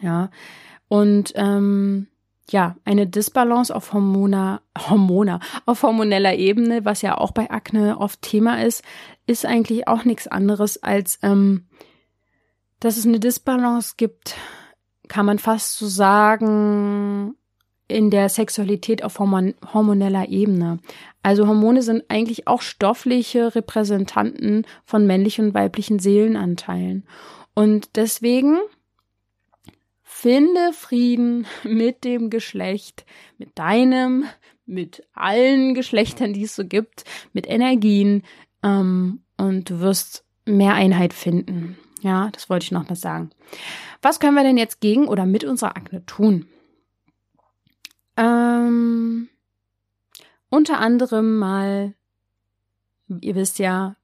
Ja. 0.00 0.30
Und 0.86 1.32
ähm, 1.34 2.06
ja, 2.50 2.76
eine 2.84 3.06
Disbalance 3.06 3.74
auf 3.74 3.92
Hormona, 3.92 4.60
Hormona, 4.78 5.40
auf 5.66 5.82
hormoneller 5.82 6.34
Ebene, 6.34 6.84
was 6.84 7.02
ja 7.02 7.18
auch 7.18 7.32
bei 7.32 7.50
Akne 7.50 7.98
oft 7.98 8.22
Thema 8.22 8.62
ist, 8.62 8.82
ist 9.26 9.44
eigentlich 9.44 9.86
auch 9.88 10.04
nichts 10.04 10.26
anderes 10.26 10.82
als, 10.82 11.18
ähm, 11.22 11.66
dass 12.80 12.96
es 12.96 13.06
eine 13.06 13.20
Disbalance 13.20 13.94
gibt 13.96 14.36
kann 15.08 15.26
man 15.26 15.38
fast 15.38 15.78
so 15.78 15.86
sagen, 15.86 17.34
in 17.88 18.10
der 18.10 18.28
Sexualität 18.28 19.02
auf 19.02 19.18
hormon 19.18 19.54
hormoneller 19.72 20.28
Ebene. 20.28 20.78
Also 21.22 21.48
Hormone 21.48 21.82
sind 21.82 22.04
eigentlich 22.08 22.46
auch 22.46 22.60
stoffliche 22.60 23.54
Repräsentanten 23.54 24.66
von 24.84 25.06
männlichen 25.06 25.46
und 25.46 25.54
weiblichen 25.54 25.98
Seelenanteilen. 25.98 27.06
Und 27.54 27.96
deswegen 27.96 28.58
finde 30.20 30.72
Frieden 30.72 31.46
mit 31.62 32.04
dem 32.04 32.30
Geschlecht, 32.30 33.06
mit 33.38 33.56
deinem, 33.58 34.24
mit 34.66 35.06
allen 35.12 35.74
Geschlechtern, 35.74 36.32
die 36.32 36.44
es 36.44 36.56
so 36.56 36.64
gibt, 36.64 37.04
mit 37.32 37.48
Energien 37.48 38.24
ähm, 38.62 39.20
und 39.36 39.70
du 39.70 39.80
wirst 39.80 40.24
mehr 40.44 40.74
Einheit 40.74 41.12
finden. 41.12 41.78
Ja, 42.00 42.30
das 42.32 42.50
wollte 42.50 42.64
ich 42.64 42.72
noch 42.72 42.88
mal 42.88 42.96
sagen. 42.96 43.30
Was 44.02 44.18
können 44.18 44.34
wir 44.34 44.42
denn 44.42 44.56
jetzt 44.56 44.80
gegen 44.80 45.06
oder 45.06 45.24
mit 45.24 45.44
unserer 45.44 45.76
Akne 45.76 46.04
tun? 46.06 46.46
Ähm, 48.16 49.28
unter 50.50 50.78
anderem 50.78 51.38
mal, 51.38 51.94
ihr 53.20 53.34
wisst 53.36 53.58
ja, 53.60 53.96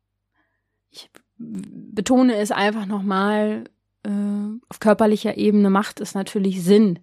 ich 0.90 1.10
betone 1.38 2.36
es 2.36 2.52
einfach 2.52 2.86
nochmal, 2.86 3.64
äh, 4.04 4.43
auf 4.68 4.80
körperlicher 4.80 5.36
Ebene 5.36 5.70
macht 5.70 6.00
es 6.00 6.14
natürlich 6.14 6.62
Sinn, 6.62 7.00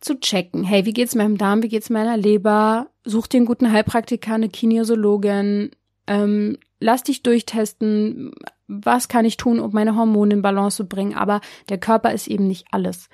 zu 0.00 0.20
checken. 0.20 0.64
Hey, 0.64 0.84
wie 0.84 0.92
geht's 0.92 1.14
meinem 1.14 1.38
Darm, 1.38 1.62
wie 1.62 1.68
geht's 1.68 1.90
meiner 1.90 2.16
Leber? 2.16 2.88
Such 3.04 3.26
dir 3.26 3.38
einen 3.38 3.46
guten 3.46 3.72
Heilpraktiker, 3.72 4.34
eine 4.34 4.48
Kinesiologin, 4.48 5.70
ähm, 6.06 6.58
lass 6.80 7.02
dich 7.02 7.22
durchtesten, 7.22 8.32
was 8.66 9.08
kann 9.08 9.24
ich 9.24 9.36
tun, 9.36 9.60
um 9.60 9.72
meine 9.72 9.96
Hormone 9.96 10.34
in 10.34 10.42
Balance 10.42 10.76
zu 10.76 10.86
bringen, 10.86 11.14
aber 11.14 11.40
der 11.68 11.78
Körper 11.78 12.12
ist 12.12 12.28
eben 12.28 12.46
nicht 12.46 12.66
alles. 12.70 13.08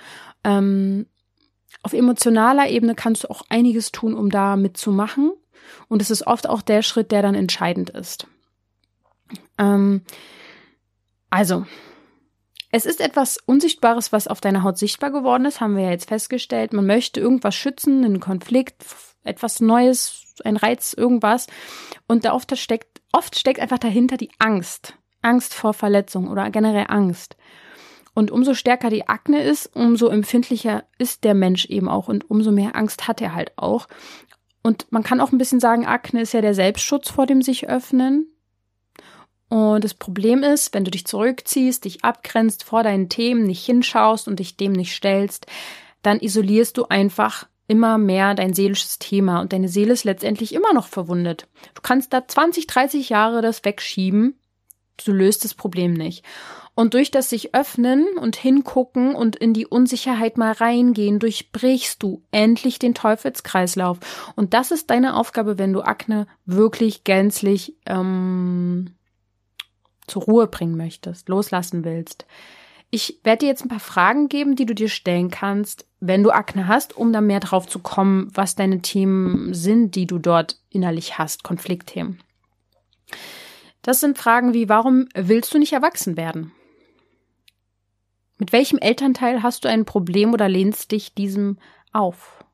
Ähm, 0.44 1.06
auf 1.82 1.92
emotionaler 1.92 2.68
Ebene 2.68 2.94
kannst 2.94 3.24
du 3.24 3.30
auch 3.30 3.42
einiges 3.48 3.92
tun, 3.92 4.14
um 4.14 4.30
da 4.30 4.56
mitzumachen. 4.56 5.32
Und 5.88 6.02
es 6.02 6.10
ist 6.10 6.26
oft 6.26 6.48
auch 6.48 6.62
der 6.62 6.82
Schritt, 6.82 7.12
der 7.12 7.22
dann 7.22 7.34
entscheidend 7.34 7.90
ist. 7.90 8.26
Ähm, 9.58 10.02
also, 11.30 11.66
es 12.72 12.86
ist 12.86 13.00
etwas 13.00 13.38
Unsichtbares, 13.46 14.12
was 14.12 14.28
auf 14.28 14.40
deiner 14.40 14.62
Haut 14.62 14.78
sichtbar 14.78 15.10
geworden 15.10 15.44
ist, 15.44 15.60
haben 15.60 15.76
wir 15.76 15.84
ja 15.84 15.90
jetzt 15.90 16.08
festgestellt. 16.08 16.72
Man 16.72 16.86
möchte 16.86 17.20
irgendwas 17.20 17.54
schützen, 17.54 18.04
einen 18.04 18.20
Konflikt, 18.20 18.84
etwas 19.24 19.60
Neues, 19.60 20.24
ein 20.44 20.56
Reiz, 20.56 20.94
irgendwas. 20.94 21.46
Und 22.06 22.24
da 22.24 22.32
oft 22.32 22.56
steckt, 22.56 23.00
oft 23.12 23.38
steckt 23.38 23.60
einfach 23.60 23.78
dahinter 23.78 24.16
die 24.16 24.30
Angst. 24.38 24.94
Angst 25.22 25.52
vor 25.52 25.74
Verletzung 25.74 26.28
oder 26.28 26.50
generell 26.50 26.86
Angst. 26.88 27.36
Und 28.14 28.30
umso 28.30 28.54
stärker 28.54 28.90
die 28.90 29.08
Akne 29.08 29.42
ist, 29.42 29.74
umso 29.74 30.08
empfindlicher 30.08 30.84
ist 30.98 31.24
der 31.24 31.34
Mensch 31.34 31.66
eben 31.66 31.88
auch 31.88 32.08
und 32.08 32.28
umso 32.30 32.50
mehr 32.52 32.76
Angst 32.76 33.08
hat 33.08 33.20
er 33.20 33.34
halt 33.34 33.52
auch. 33.56 33.86
Und 34.62 34.90
man 34.90 35.02
kann 35.02 35.20
auch 35.20 35.32
ein 35.32 35.38
bisschen 35.38 35.60
sagen, 35.60 35.86
Akne 35.86 36.22
ist 36.22 36.34
ja 36.34 36.40
der 36.40 36.54
Selbstschutz 36.54 37.10
vor 37.10 37.26
dem 37.26 37.42
sich 37.42 37.68
öffnen. 37.68 38.26
Und 39.50 39.84
das 39.84 39.92
Problem 39.92 40.42
ist, 40.42 40.72
wenn 40.72 40.84
du 40.84 40.90
dich 40.90 41.06
zurückziehst, 41.06 41.84
dich 41.84 42.04
abgrenzt 42.04 42.64
vor 42.64 42.82
deinen 42.82 43.10
Themen, 43.10 43.42
nicht 43.42 43.66
hinschaust 43.66 44.26
und 44.28 44.38
dich 44.38 44.56
dem 44.56 44.72
nicht 44.72 44.94
stellst, 44.94 45.46
dann 46.02 46.20
isolierst 46.20 46.78
du 46.78 46.86
einfach 46.86 47.46
immer 47.66 47.98
mehr 47.98 48.34
dein 48.34 48.54
seelisches 48.54 48.98
Thema 48.98 49.40
und 49.42 49.52
deine 49.52 49.68
Seele 49.68 49.92
ist 49.92 50.04
letztendlich 50.04 50.54
immer 50.54 50.72
noch 50.72 50.88
verwundet. 50.88 51.46
Du 51.74 51.82
kannst 51.82 52.12
da 52.12 52.26
20, 52.26 52.66
30 52.66 53.10
Jahre 53.10 53.42
das 53.42 53.64
wegschieben 53.64 54.40
du 55.06 55.12
löst 55.12 55.44
das 55.44 55.54
Problem 55.54 55.94
nicht. 55.94 56.24
Und 56.74 56.94
durch 56.94 57.10
das 57.10 57.28
sich 57.28 57.54
öffnen 57.54 58.06
und 58.18 58.36
hingucken 58.36 59.14
und 59.14 59.36
in 59.36 59.52
die 59.52 59.66
Unsicherheit 59.66 60.38
mal 60.38 60.52
reingehen, 60.52 61.18
durchbrichst 61.18 62.02
du 62.02 62.22
endlich 62.30 62.78
den 62.78 62.94
Teufelskreislauf. 62.94 63.98
Und 64.36 64.54
das 64.54 64.70
ist 64.70 64.88
deine 64.90 65.16
Aufgabe, 65.16 65.58
wenn 65.58 65.72
du 65.72 65.82
Akne 65.82 66.26
wirklich 66.46 67.04
gänzlich 67.04 67.76
ähm, 67.86 68.94
zur 70.10 70.22
Ruhe 70.22 70.46
bringen 70.46 70.76
möchtest, 70.76 71.28
loslassen 71.28 71.84
willst. 71.84 72.26
Ich 72.90 73.20
werde 73.22 73.40
dir 73.40 73.46
jetzt 73.46 73.64
ein 73.64 73.68
paar 73.68 73.78
Fragen 73.78 74.28
geben, 74.28 74.56
die 74.56 74.66
du 74.66 74.74
dir 74.74 74.88
stellen 74.88 75.30
kannst, 75.30 75.86
wenn 76.00 76.22
du 76.24 76.30
Akne 76.30 76.66
hast, 76.66 76.96
um 76.96 77.12
dann 77.12 77.26
mehr 77.26 77.40
drauf 77.40 77.68
zu 77.68 77.78
kommen, 77.78 78.28
was 78.34 78.56
deine 78.56 78.82
Themen 78.82 79.54
sind, 79.54 79.94
die 79.94 80.06
du 80.06 80.18
dort 80.18 80.58
innerlich 80.70 81.16
hast, 81.18 81.44
Konfliktthemen. 81.44 82.20
Das 83.82 84.00
sind 84.00 84.18
Fragen 84.18 84.52
wie, 84.54 84.68
warum 84.68 85.08
willst 85.14 85.54
du 85.54 85.58
nicht 85.58 85.72
erwachsen 85.72 86.16
werden? 86.16 86.52
Mit 88.38 88.52
welchem 88.52 88.78
Elternteil 88.78 89.42
hast 89.42 89.64
du 89.64 89.68
ein 89.68 89.84
Problem 89.84 90.32
oder 90.32 90.48
lehnst 90.48 90.92
dich 90.92 91.14
diesem 91.14 91.58
auf? 91.92 92.44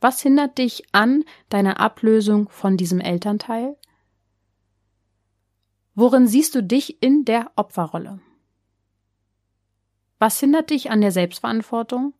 Was 0.00 0.22
hindert 0.22 0.56
dich 0.56 0.84
an 0.92 1.24
deiner 1.50 1.80
Ablösung 1.80 2.48
von 2.48 2.76
diesem 2.76 3.00
Elternteil? 3.00 3.76
Worin 6.00 6.26
siehst 6.26 6.54
du 6.54 6.62
dich 6.62 7.02
in 7.02 7.26
der 7.26 7.50
Opferrolle? 7.56 8.20
Was 10.18 10.40
hindert 10.40 10.70
dich 10.70 10.90
an 10.90 11.02
der 11.02 11.12
Selbstverantwortung? 11.12 12.14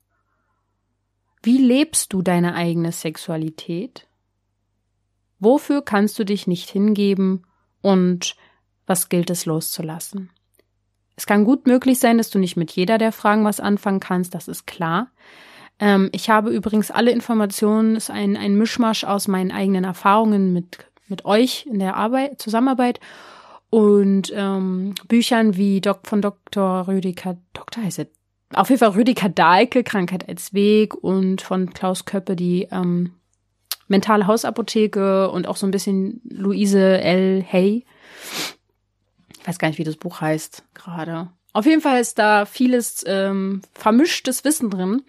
Wie 1.43 1.57
lebst 1.57 2.13
du 2.13 2.21
deine 2.21 2.55
eigene 2.55 2.93
Sexualität? 2.93 4.07
Wofür 5.39 5.81
kannst 5.81 6.19
du 6.19 6.25
dich 6.25 6.47
nicht 6.47 6.69
hingeben 6.69 7.47
und 7.81 8.37
was 8.85 9.09
gilt 9.09 9.31
es 9.31 9.47
loszulassen? 9.47 10.29
Es 11.17 11.25
kann 11.25 11.47
gut 11.47 11.67
möglich 11.67 11.99
sein, 11.99 12.19
dass 12.19 12.29
du 12.29 12.39
nicht 12.39 12.59
mit 12.59 12.73
jeder 12.73 12.99
der 12.99 13.13
Fragen 13.13 13.47
was 13.47 13.61
anfangen 13.61 14.01
kannst, 14.01 14.35
das 14.35 14.47
ist 14.47 14.67
klar. 14.67 15.11
Ähm, 15.79 16.11
ich 16.13 16.29
habe 16.29 16.51
übrigens 16.51 16.91
alle 16.91 17.13
Informationen, 17.13 17.97
ist 17.97 18.11
ein, 18.11 18.37
ein 18.37 18.57
Mischmasch 18.57 19.05
aus 19.05 19.27
meinen 19.27 19.53
eigenen 19.53 19.85
Erfahrungen 19.85 20.53
mit, 20.53 20.85
mit 21.09 21.25
euch 21.25 21.65
in 21.65 21.79
der 21.79 21.97
Arbeit, 21.97 22.43
Zusammenarbeit 22.43 23.01
und 23.71 24.33
ähm, 24.35 24.95
Büchern 25.07 25.57
wie 25.57 25.81
Doc 25.81 26.07
von 26.07 26.21
Dr. 26.21 26.89
Rüdiger, 26.89 27.39
Doktor 27.53 27.83
heißt 27.85 28.01
es, 28.01 28.09
auf 28.53 28.69
jeden 28.69 28.81
Fall 28.81 28.91
Rüdiger 28.91 29.29
Dahlke, 29.29 29.85
Krankheit 29.85 30.29
als 30.29 30.53
Weg 30.53 30.95
und 30.95 31.41
von 31.41 31.73
Klaus 31.73 32.05
Köppe 32.05 32.35
die 32.35 32.69
ähm, 32.73 33.13
mentale 33.87 34.27
Hausapotheke 34.27 35.31
und 35.31 35.47
auch 35.47 35.57
so 35.57 35.67
ein 35.67 35.71
bisschen 35.71 36.21
Luise 36.25 37.01
L. 37.01 37.45
Hay. 37.49 37.85
Ich 39.39 39.47
weiß 39.47 39.59
gar 39.59 39.69
nicht, 39.69 39.79
wie 39.79 39.85
das 39.85 39.97
Buch 39.97 40.21
heißt 40.21 40.65
gerade. 40.75 41.31
Auf 41.53 41.67
jeden 41.67 41.81
Fall 41.81 42.01
ist 42.01 42.19
da 42.19 42.47
vieles 42.47 43.05
ähm, 43.07 43.63
vermischtes 43.75 44.45
Wissen 44.45 44.71
drin. 44.71 45.03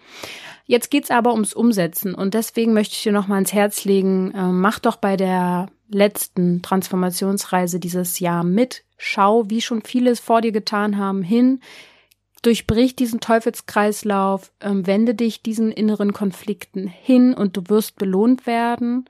Jetzt 0.66 0.90
geht's 0.90 1.10
aber 1.10 1.32
ums 1.32 1.54
Umsetzen 1.54 2.14
und 2.14 2.34
deswegen 2.34 2.72
möchte 2.72 2.94
ich 2.94 3.02
dir 3.02 3.12
noch 3.12 3.28
mal 3.28 3.36
ans 3.36 3.52
Herz 3.52 3.84
legen, 3.84 4.32
äh, 4.32 4.46
mach 4.46 4.78
doch 4.78 4.96
bei 4.96 5.16
der 5.16 5.68
letzten 5.88 6.62
Transformationsreise 6.62 7.78
dieses 7.78 8.18
Jahr 8.20 8.44
mit. 8.44 8.84
Schau, 8.96 9.50
wie 9.50 9.60
schon 9.60 9.82
viele 9.82 10.10
es 10.10 10.20
vor 10.20 10.40
dir 10.40 10.52
getan 10.52 10.96
haben, 10.96 11.22
hin. 11.22 11.60
Durchbrich 12.42 12.96
diesen 12.96 13.20
Teufelskreislauf, 13.20 14.50
ähm, 14.60 14.86
wende 14.86 15.14
dich 15.14 15.42
diesen 15.42 15.70
inneren 15.70 16.12
Konflikten 16.12 16.86
hin 16.86 17.34
und 17.34 17.56
du 17.56 17.62
wirst 17.68 17.96
belohnt 17.96 18.46
werden. 18.46 19.04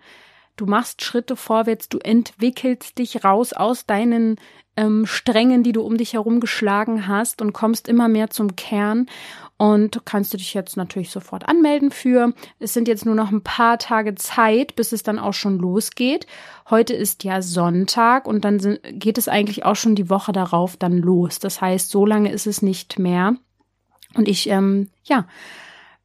Du 0.57 0.67
machst 0.67 1.03
Schritte 1.03 1.37
vorwärts, 1.37 1.89
du 1.89 1.99
entwickelst 1.99 2.99
dich 2.99 3.25
raus 3.25 3.53
aus 3.53 3.87
deinen 3.87 4.37
ähm, 4.77 5.07
Strängen, 5.07 5.63
die 5.63 5.73
du 5.73 5.83
um 5.83 5.97
dich 5.97 6.15
herum 6.15 6.41
geschlagen 6.41 7.07
hast 7.07 7.43
und 7.43 7.53
kommst 7.53 7.89
immer 7.89 8.09
mehr 8.09 8.31
zum 8.31 8.57
Kern. 8.57 9.07
Und 9.57 10.05
kannst 10.05 10.33
du 10.33 10.39
dich 10.39 10.55
jetzt 10.55 10.77
natürlich 10.77 11.11
sofort 11.11 11.49
anmelden 11.49 11.93
für. 11.93 12.33
Es 12.59 12.75
sind 12.75 12.89
jetzt 12.89 13.07
nur 13.07 13.15
noch 13.15 13.31
ein 13.31 13.45
paar 13.45 13.79
Tage 13.79 14.17
Zeit, 14.17 14.75
bis 14.75 14.91
es 14.91 15.05
dann 15.05 15.21
auch 15.21 15.35
schon 15.35 15.59
losgeht. 15.59 16.27
Heute 16.69 16.95
ist 16.95 17.23
ja 17.23 17.43
Sonntag 17.43 18.27
und 18.27 18.45
dann 18.45 18.59
sind, 18.59 18.81
geht 18.83 19.19
es 19.19 19.29
eigentlich 19.29 19.65
auch 19.65 19.77
schon 19.77 19.95
die 19.95 20.11
Woche 20.11 20.33
darauf 20.33 20.77
dann 20.77 20.99
los. 20.99 21.39
Das 21.39 21.61
heißt, 21.61 21.91
so 21.91 22.05
lange 22.05 22.33
ist 22.33 22.47
es 22.47 22.61
nicht 22.61 22.99
mehr. 22.99 23.37
Und 24.15 24.27
ich, 24.27 24.49
ähm, 24.49 24.89
ja, 25.05 25.27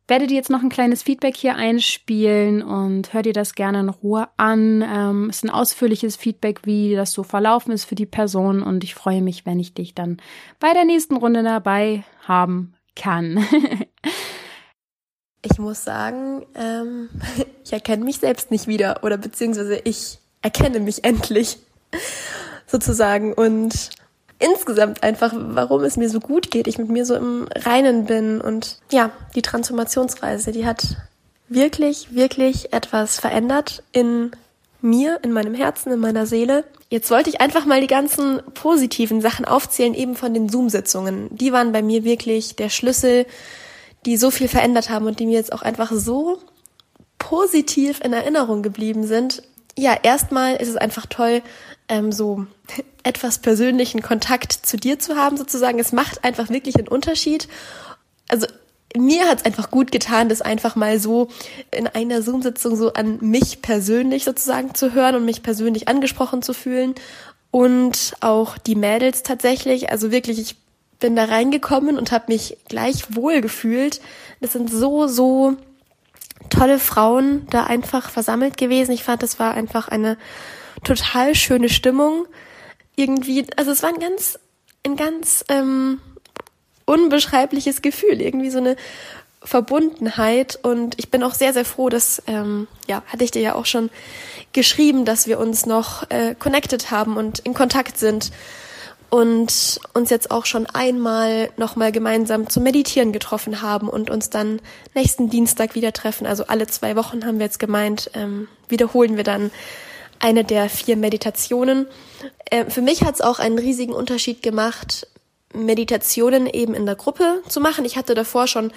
werde 0.07 0.27
dir 0.27 0.35
jetzt 0.35 0.49
noch 0.49 0.61
ein 0.61 0.69
kleines 0.69 1.03
Feedback 1.03 1.35
hier 1.35 1.55
einspielen 1.55 2.63
und 2.63 3.13
hör 3.13 3.23
dir 3.23 3.33
das 3.33 3.55
gerne 3.55 3.81
in 3.81 3.89
Ruhe 3.89 4.29
an. 4.37 4.81
Ähm, 4.81 5.29
ist 5.29 5.43
ein 5.43 5.49
ausführliches 5.49 6.15
Feedback, 6.15 6.61
wie 6.63 6.95
das 6.95 7.11
so 7.11 7.23
verlaufen 7.23 7.71
ist 7.71 7.85
für 7.85 7.95
die 7.95 8.05
Person 8.05 8.63
und 8.63 8.83
ich 8.83 8.95
freue 8.95 9.21
mich, 9.21 9.45
wenn 9.45 9.59
ich 9.59 9.73
dich 9.73 9.93
dann 9.95 10.17
bei 10.59 10.73
der 10.73 10.85
nächsten 10.85 11.17
Runde 11.17 11.43
dabei 11.43 12.03
haben 12.25 12.73
kann. 12.95 13.45
ich 15.41 15.57
muss 15.59 15.83
sagen, 15.83 16.45
ähm, 16.55 17.09
ich 17.63 17.73
erkenne 17.73 18.05
mich 18.05 18.19
selbst 18.19 18.49
nicht 18.49 18.67
wieder 18.67 19.03
oder 19.03 19.17
beziehungsweise 19.17 19.81
ich 19.83 20.19
erkenne 20.41 20.79
mich 20.79 21.03
endlich 21.03 21.57
sozusagen 22.65 23.33
und 23.33 23.89
insgesamt 24.39 25.03
einfach, 25.03 25.33
warum 25.35 25.83
es 25.83 25.97
mir 25.97 26.09
so 26.09 26.19
gut 26.19 26.51
geht, 26.51 26.67
ich 26.67 26.77
mit 26.77 26.89
mir 26.89 27.05
so 27.05 27.15
im 27.15 27.47
Reinen 27.55 28.05
bin 28.05 28.41
und 28.41 28.79
ja, 28.91 29.11
die 29.35 29.41
Transformationsreise, 29.41 30.51
die 30.51 30.65
hat 30.65 30.97
wirklich, 31.49 32.13
wirklich 32.13 32.73
etwas 32.73 33.19
verändert 33.19 33.83
in 33.91 34.31
mir, 34.81 35.19
in 35.23 35.31
meinem 35.31 35.53
Herzen, 35.53 35.91
in 35.91 35.99
meiner 35.99 36.25
Seele. 36.25 36.63
Jetzt 36.89 37.09
wollte 37.09 37.29
ich 37.29 37.41
einfach 37.41 37.65
mal 37.65 37.81
die 37.81 37.87
ganzen 37.87 38.41
positiven 38.53 39.21
Sachen 39.21 39.45
aufzählen, 39.45 39.93
eben 39.93 40.15
von 40.15 40.33
den 40.33 40.49
Zoom-Sitzungen. 40.49 41.29
Die 41.31 41.51
waren 41.51 41.71
bei 41.71 41.81
mir 41.81 42.03
wirklich 42.03 42.55
der 42.55 42.69
Schlüssel, 42.69 43.25
die 44.05 44.17
so 44.17 44.31
viel 44.31 44.47
verändert 44.47 44.89
haben 44.89 45.07
und 45.07 45.19
die 45.19 45.25
mir 45.25 45.33
jetzt 45.33 45.51
auch 45.51 45.63
einfach 45.63 45.91
so 45.91 46.39
positiv 47.17 47.99
in 48.03 48.13
Erinnerung 48.13 48.61
geblieben 48.61 49.05
sind. 49.05 49.41
Ja, 49.77 49.95
erstmal 50.01 50.55
ist 50.55 50.69
es 50.69 50.75
einfach 50.75 51.05
toll, 51.05 51.43
ähm, 51.87 52.11
so 52.11 52.47
etwas 53.03 53.39
persönlichen 53.39 54.01
Kontakt 54.01 54.51
zu 54.51 54.75
dir 54.75 54.97
zu 54.97 55.15
haben, 55.15 55.37
sozusagen. 55.37 55.79
Es 55.79 55.91
macht 55.91 56.23
einfach 56.23 56.49
wirklich 56.49 56.75
einen 56.77 56.87
Unterschied. 56.87 57.47
Also 58.27 58.47
mir 58.95 59.27
hat 59.27 59.39
es 59.39 59.45
einfach 59.45 59.69
gut 59.69 59.91
getan, 59.91 60.29
das 60.29 60.41
einfach 60.41 60.75
mal 60.75 60.99
so 60.99 61.29
in 61.71 61.87
einer 61.87 62.23
Zoom-Sitzung 62.23 62.75
so 62.75 62.93
an 62.93 63.19
mich 63.21 63.61
persönlich 63.61 64.23
sozusagen 64.23 64.73
zu 64.73 64.93
hören 64.93 65.15
und 65.15 65.25
mich 65.25 65.43
persönlich 65.43 65.87
angesprochen 65.87 66.41
zu 66.41 66.53
fühlen. 66.53 66.95
Und 67.51 68.15
auch 68.19 68.57
die 68.57 68.75
Mädels 68.75 69.21
tatsächlich, 69.21 69.91
also 69.91 70.11
wirklich, 70.11 70.39
ich 70.39 70.55
bin 70.99 71.15
da 71.15 71.25
reingekommen 71.25 71.99
und 71.99 72.11
habe 72.11 72.25
mich 72.29 72.57
gleich 72.67 73.15
wohl 73.15 73.41
gefühlt. 73.41 74.01
Das 74.41 74.53
sind 74.53 74.71
so, 74.71 75.05
so 75.05 75.55
tolle 76.49 76.79
Frauen 76.79 77.47
da 77.49 77.63
einfach 77.63 78.09
versammelt 78.09 78.57
gewesen. 78.57 78.91
Ich 78.91 79.03
fand, 79.03 79.23
das 79.23 79.39
war 79.39 79.53
einfach 79.53 79.87
eine 79.87 80.17
total 80.83 81.35
schöne 81.35 81.69
Stimmung. 81.69 82.25
Irgendwie, 82.95 83.45
also 83.55 83.71
es 83.71 83.83
war 83.83 83.89
ein 83.89 83.99
ganz, 83.99 84.39
ein 84.85 84.95
ganz 84.95 85.43
ähm, 85.49 85.99
unbeschreibliches 86.85 87.81
Gefühl, 87.81 88.21
irgendwie 88.21 88.49
so 88.49 88.59
eine 88.59 88.75
Verbundenheit. 89.43 90.59
Und 90.61 90.97
ich 90.97 91.11
bin 91.11 91.23
auch 91.23 91.33
sehr, 91.33 91.53
sehr 91.53 91.65
froh, 91.65 91.89
dass, 91.89 92.21
ähm, 92.27 92.67
ja, 92.87 93.03
hatte 93.07 93.23
ich 93.23 93.31
dir 93.31 93.41
ja 93.41 93.55
auch 93.55 93.65
schon 93.65 93.89
geschrieben, 94.53 95.05
dass 95.05 95.27
wir 95.27 95.39
uns 95.39 95.65
noch 95.65 96.09
äh, 96.09 96.35
connected 96.35 96.91
haben 96.91 97.17
und 97.17 97.39
in 97.39 97.53
Kontakt 97.53 97.97
sind 97.97 98.31
und 99.09 99.79
uns 99.93 100.09
jetzt 100.09 100.31
auch 100.31 100.45
schon 100.45 100.65
einmal 100.65 101.49
nochmal 101.55 101.91
gemeinsam 101.91 102.49
zum 102.49 102.63
Meditieren 102.63 103.13
getroffen 103.13 103.61
haben 103.61 103.87
und 103.87 104.09
uns 104.09 104.29
dann 104.29 104.59
nächsten 104.95 105.29
Dienstag 105.29 105.75
wieder 105.75 105.93
treffen. 105.93 106.27
Also 106.27 106.45
alle 106.47 106.67
zwei 106.67 106.95
Wochen 106.95 107.25
haben 107.25 107.39
wir 107.39 107.45
jetzt 107.45 107.59
gemeint, 107.59 108.11
ähm, 108.13 108.47
wiederholen 108.67 109.15
wir 109.15 109.23
dann 109.23 109.51
eine 110.19 110.43
der 110.43 110.69
vier 110.69 110.97
Meditationen. 110.97 111.87
Äh, 112.45 112.65
für 112.69 112.81
mich 112.81 113.03
hat 113.03 113.15
es 113.15 113.21
auch 113.21 113.39
einen 113.39 113.57
riesigen 113.57 113.93
Unterschied 113.93 114.43
gemacht, 114.43 115.07
Meditationen 115.53 116.47
eben 116.47 116.73
in 116.73 116.85
der 116.85 116.95
Gruppe 116.95 117.41
zu 117.47 117.61
machen. 117.61 117.85
Ich 117.85 117.95
hatte 117.97 118.13
davor 118.13 118.47
schon 118.47 118.71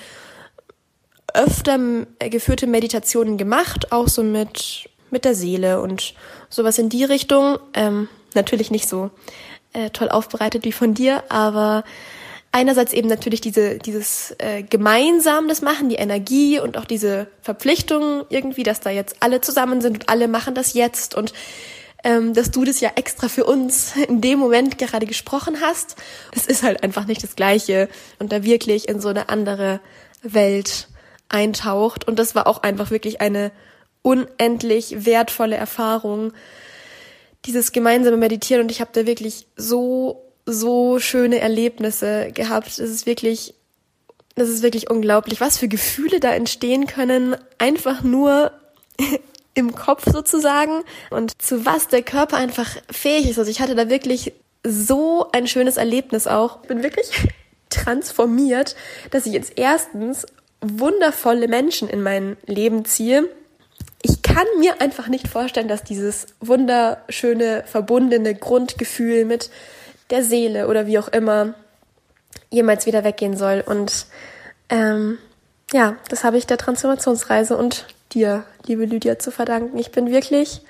öfter 1.34 1.78
geführte 2.18 2.66
Meditationen 2.66 3.36
gemacht, 3.36 3.92
auch 3.92 4.08
so 4.08 4.22
mit, 4.22 4.88
mit 5.10 5.24
der 5.24 5.34
Seele 5.34 5.80
und 5.80 6.14
sowas 6.48 6.78
in 6.78 6.88
die 6.88 7.04
Richtung. 7.04 7.58
Ähm, 7.74 8.08
natürlich 8.34 8.70
nicht 8.70 8.88
so 8.88 9.10
äh, 9.72 9.90
toll 9.90 10.08
aufbereitet 10.08 10.64
wie 10.64 10.72
von 10.72 10.94
dir, 10.94 11.24
aber 11.28 11.84
einerseits 12.52 12.92
eben 12.92 13.08
natürlich 13.08 13.40
diese, 13.40 13.78
dieses 13.78 14.34
äh, 14.38 14.62
gemeinsam 14.62 15.48
das 15.48 15.62
machen, 15.62 15.88
die 15.88 15.96
Energie 15.96 16.58
und 16.58 16.76
auch 16.76 16.84
diese 16.84 17.28
Verpflichtung 17.42 18.24
irgendwie, 18.28 18.64
dass 18.64 18.80
da 18.80 18.90
jetzt 18.90 19.16
alle 19.20 19.40
zusammen 19.40 19.80
sind 19.80 19.94
und 19.94 20.08
alle 20.08 20.28
machen 20.28 20.54
das 20.54 20.74
jetzt 20.74 21.14
und 21.14 21.32
ähm, 22.02 22.34
dass 22.34 22.50
du 22.50 22.64
das 22.64 22.80
ja 22.80 22.92
extra 22.96 23.28
für 23.28 23.44
uns 23.44 23.94
in 24.08 24.20
dem 24.20 24.38
Moment 24.38 24.78
gerade 24.78 25.06
gesprochen 25.06 25.60
hast. 25.60 25.96
Das 26.32 26.46
ist 26.46 26.62
halt 26.62 26.82
einfach 26.82 27.06
nicht 27.06 27.22
das 27.22 27.36
Gleiche 27.36 27.88
und 28.18 28.32
da 28.32 28.42
wirklich 28.42 28.88
in 28.88 29.00
so 29.00 29.08
eine 29.08 29.28
andere 29.28 29.80
Welt 30.22 30.88
eintaucht. 31.28 32.06
Und 32.08 32.18
das 32.18 32.34
war 32.34 32.46
auch 32.46 32.62
einfach 32.62 32.90
wirklich 32.90 33.20
eine 33.20 33.52
unendlich 34.02 35.04
wertvolle 35.04 35.56
Erfahrung, 35.56 36.32
dieses 37.46 37.72
gemeinsame 37.72 38.16
Meditieren 38.16 38.62
und 38.62 38.70
ich 38.70 38.80
habe 38.80 38.90
da 38.92 39.06
wirklich 39.06 39.46
so, 39.56 40.22
so 40.46 40.98
schöne 40.98 41.40
Erlebnisse 41.40 42.32
gehabt. 42.32 42.68
Es 42.68 42.78
ist 42.78 43.06
wirklich, 43.06 43.54
das 44.34 44.48
ist 44.48 44.62
wirklich 44.62 44.90
unglaublich, 44.90 45.40
was 45.40 45.58
für 45.58 45.68
Gefühle 45.68 46.20
da 46.20 46.32
entstehen 46.32 46.86
können, 46.86 47.36
einfach 47.58 48.02
nur 48.02 48.52
im 49.54 49.74
Kopf 49.74 50.04
sozusagen 50.10 50.82
und 51.10 51.40
zu 51.40 51.66
was 51.66 51.88
der 51.88 52.02
Körper 52.02 52.36
einfach 52.36 52.76
fähig 52.90 53.30
ist. 53.30 53.38
Also 53.38 53.50
ich 53.50 53.60
hatte 53.60 53.74
da 53.74 53.88
wirklich 53.88 54.32
so 54.64 55.28
ein 55.32 55.46
schönes 55.46 55.76
Erlebnis 55.76 56.26
auch. 56.26 56.62
Ich 56.62 56.68
bin 56.68 56.82
wirklich 56.82 57.10
transformiert, 57.70 58.76
dass 59.10 59.26
ich 59.26 59.32
jetzt 59.32 59.52
erstens 59.56 60.26
wundervolle 60.60 61.48
Menschen 61.48 61.88
in 61.88 62.02
mein 62.02 62.36
Leben 62.46 62.84
ziehe. 62.84 63.28
Kann 64.34 64.46
mir 64.58 64.80
einfach 64.80 65.08
nicht 65.08 65.28
vorstellen, 65.28 65.68
dass 65.68 65.82
dieses 65.82 66.28
wunderschöne, 66.40 67.64
verbundene 67.66 68.34
Grundgefühl 68.34 69.24
mit 69.24 69.50
der 70.10 70.24
Seele 70.24 70.68
oder 70.68 70.86
wie 70.86 70.98
auch 70.98 71.08
immer 71.08 71.54
jemals 72.50 72.86
wieder 72.86 73.04
weggehen 73.04 73.36
soll. 73.36 73.62
Und 73.64 74.06
ähm, 74.68 75.18
ja, 75.72 75.96
das 76.08 76.24
habe 76.24 76.38
ich 76.38 76.46
der 76.46 76.58
Transformationsreise 76.58 77.56
und 77.56 77.86
dir, 78.12 78.44
liebe 78.66 78.84
Lydia, 78.84 79.18
zu 79.18 79.30
verdanken. 79.30 79.78
Ich 79.78 79.92
bin 79.92 80.10
wirklich, 80.10 80.62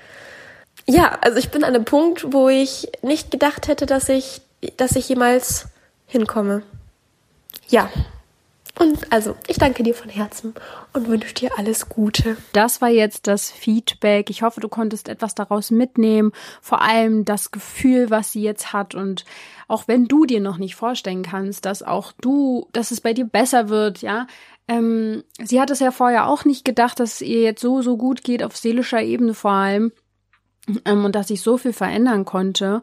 ja, 0.87 1.19
also 1.21 1.39
ich 1.39 1.51
bin 1.51 1.65
an 1.65 1.75
einem 1.75 1.85
Punkt, 1.85 2.33
wo 2.33 2.49
ich 2.49 2.89
nicht 3.03 3.31
gedacht 3.31 3.69
hätte, 3.69 3.87
dass 3.87 4.09
ich, 4.09 4.43
dass 4.77 4.97
ich 4.97 5.09
jemals 5.09 5.67
hinkomme. 6.07 6.63
Ja. 7.69 7.91
Und 8.81 9.13
also, 9.13 9.37
ich 9.47 9.59
danke 9.59 9.83
dir 9.83 9.95
von 9.95 10.09
Herzen 10.09 10.55
und 10.95 11.07
wünsche 11.07 11.35
dir 11.35 11.51
alles 11.59 11.91
Gute. 11.91 12.39
Das 12.55 12.81
war 12.81 12.89
jetzt 12.89 13.27
das 13.27 13.51
Feedback. 13.51 14.31
Ich 14.31 14.41
hoffe, 14.41 14.61
du 14.61 14.71
konntest 14.71 15.11
etwas 15.11 15.35
daraus 15.35 15.71
mitnehmen. 15.71 16.33
Vor 16.63 16.81
allem 16.81 17.27
das 17.27 17.51
Gefühl, 17.51 18.09
was 18.09 18.33
sie 18.33 18.41
jetzt 18.41 18.73
hat. 18.73 18.95
Und 18.95 19.27
auch 19.69 19.87
wenn 19.87 20.07
du 20.07 20.25
dir 20.25 20.41
noch 20.41 20.57
nicht 20.57 20.77
vorstellen 20.77 21.23
kannst, 21.23 21.67
dass 21.67 21.83
auch 21.83 22.13
du, 22.23 22.69
dass 22.73 22.91
es 22.91 23.03
bei 23.03 23.13
dir 23.13 23.27
besser 23.27 23.69
wird, 23.69 24.01
ja. 24.01 24.27
Ähm, 24.67 25.25
sie 25.39 25.61
hat 25.61 25.69
es 25.69 25.81
ja 25.81 25.91
vorher 25.91 26.27
auch 26.27 26.47
nicht 26.47 26.65
gedacht, 26.65 27.01
dass 27.01 27.17
es 27.17 27.21
ihr 27.21 27.43
jetzt 27.43 27.61
so, 27.61 27.83
so 27.83 27.99
gut 27.99 28.25
geht, 28.25 28.43
auf 28.43 28.57
seelischer 28.57 29.03
Ebene 29.03 29.35
vor 29.35 29.53
allem. 29.53 29.93
Ähm, 30.87 31.05
und 31.05 31.15
dass 31.15 31.29
sich 31.29 31.43
so 31.43 31.59
viel 31.59 31.75
verändern 31.75 32.25
konnte 32.25 32.81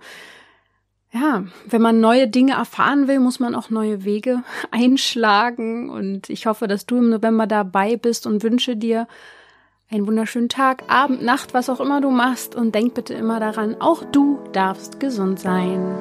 ja, 1.14 1.46
wenn 1.66 1.82
man 1.82 2.00
neue 2.00 2.28
Dinge 2.28 2.54
erfahren 2.54 3.08
will, 3.08 3.20
muss 3.20 3.40
man 3.40 3.56
auch 3.56 3.70
neue 3.70 4.04
Wege 4.04 4.44
einschlagen. 4.72 5.90
Und 5.90 6.30
ich 6.30 6.46
hoffe, 6.46 6.68
dass 6.68 6.86
du 6.86 6.98
im 6.98 7.10
November 7.10 7.48
dabei 7.48 7.96
bist 7.96 8.28
und 8.28 8.44
wünsche 8.44 8.76
dir 8.76 9.08
einen 9.90 10.06
wunderschönen 10.06 10.50
Tag, 10.50 10.84
Abend, 10.88 11.24
Nacht, 11.24 11.54
was 11.54 11.70
auch 11.70 11.80
immer 11.80 12.02
du 12.02 12.12
machst. 12.12 12.56
Und 12.56 12.76
denk 12.76 12.94
bitte 12.94 13.14
immer 13.14 13.40
daran, 13.40 13.76
auch 13.80 14.04
du 14.04 14.40
darfst 14.52 15.00
gesund 15.00 15.40
sein. 15.40 15.96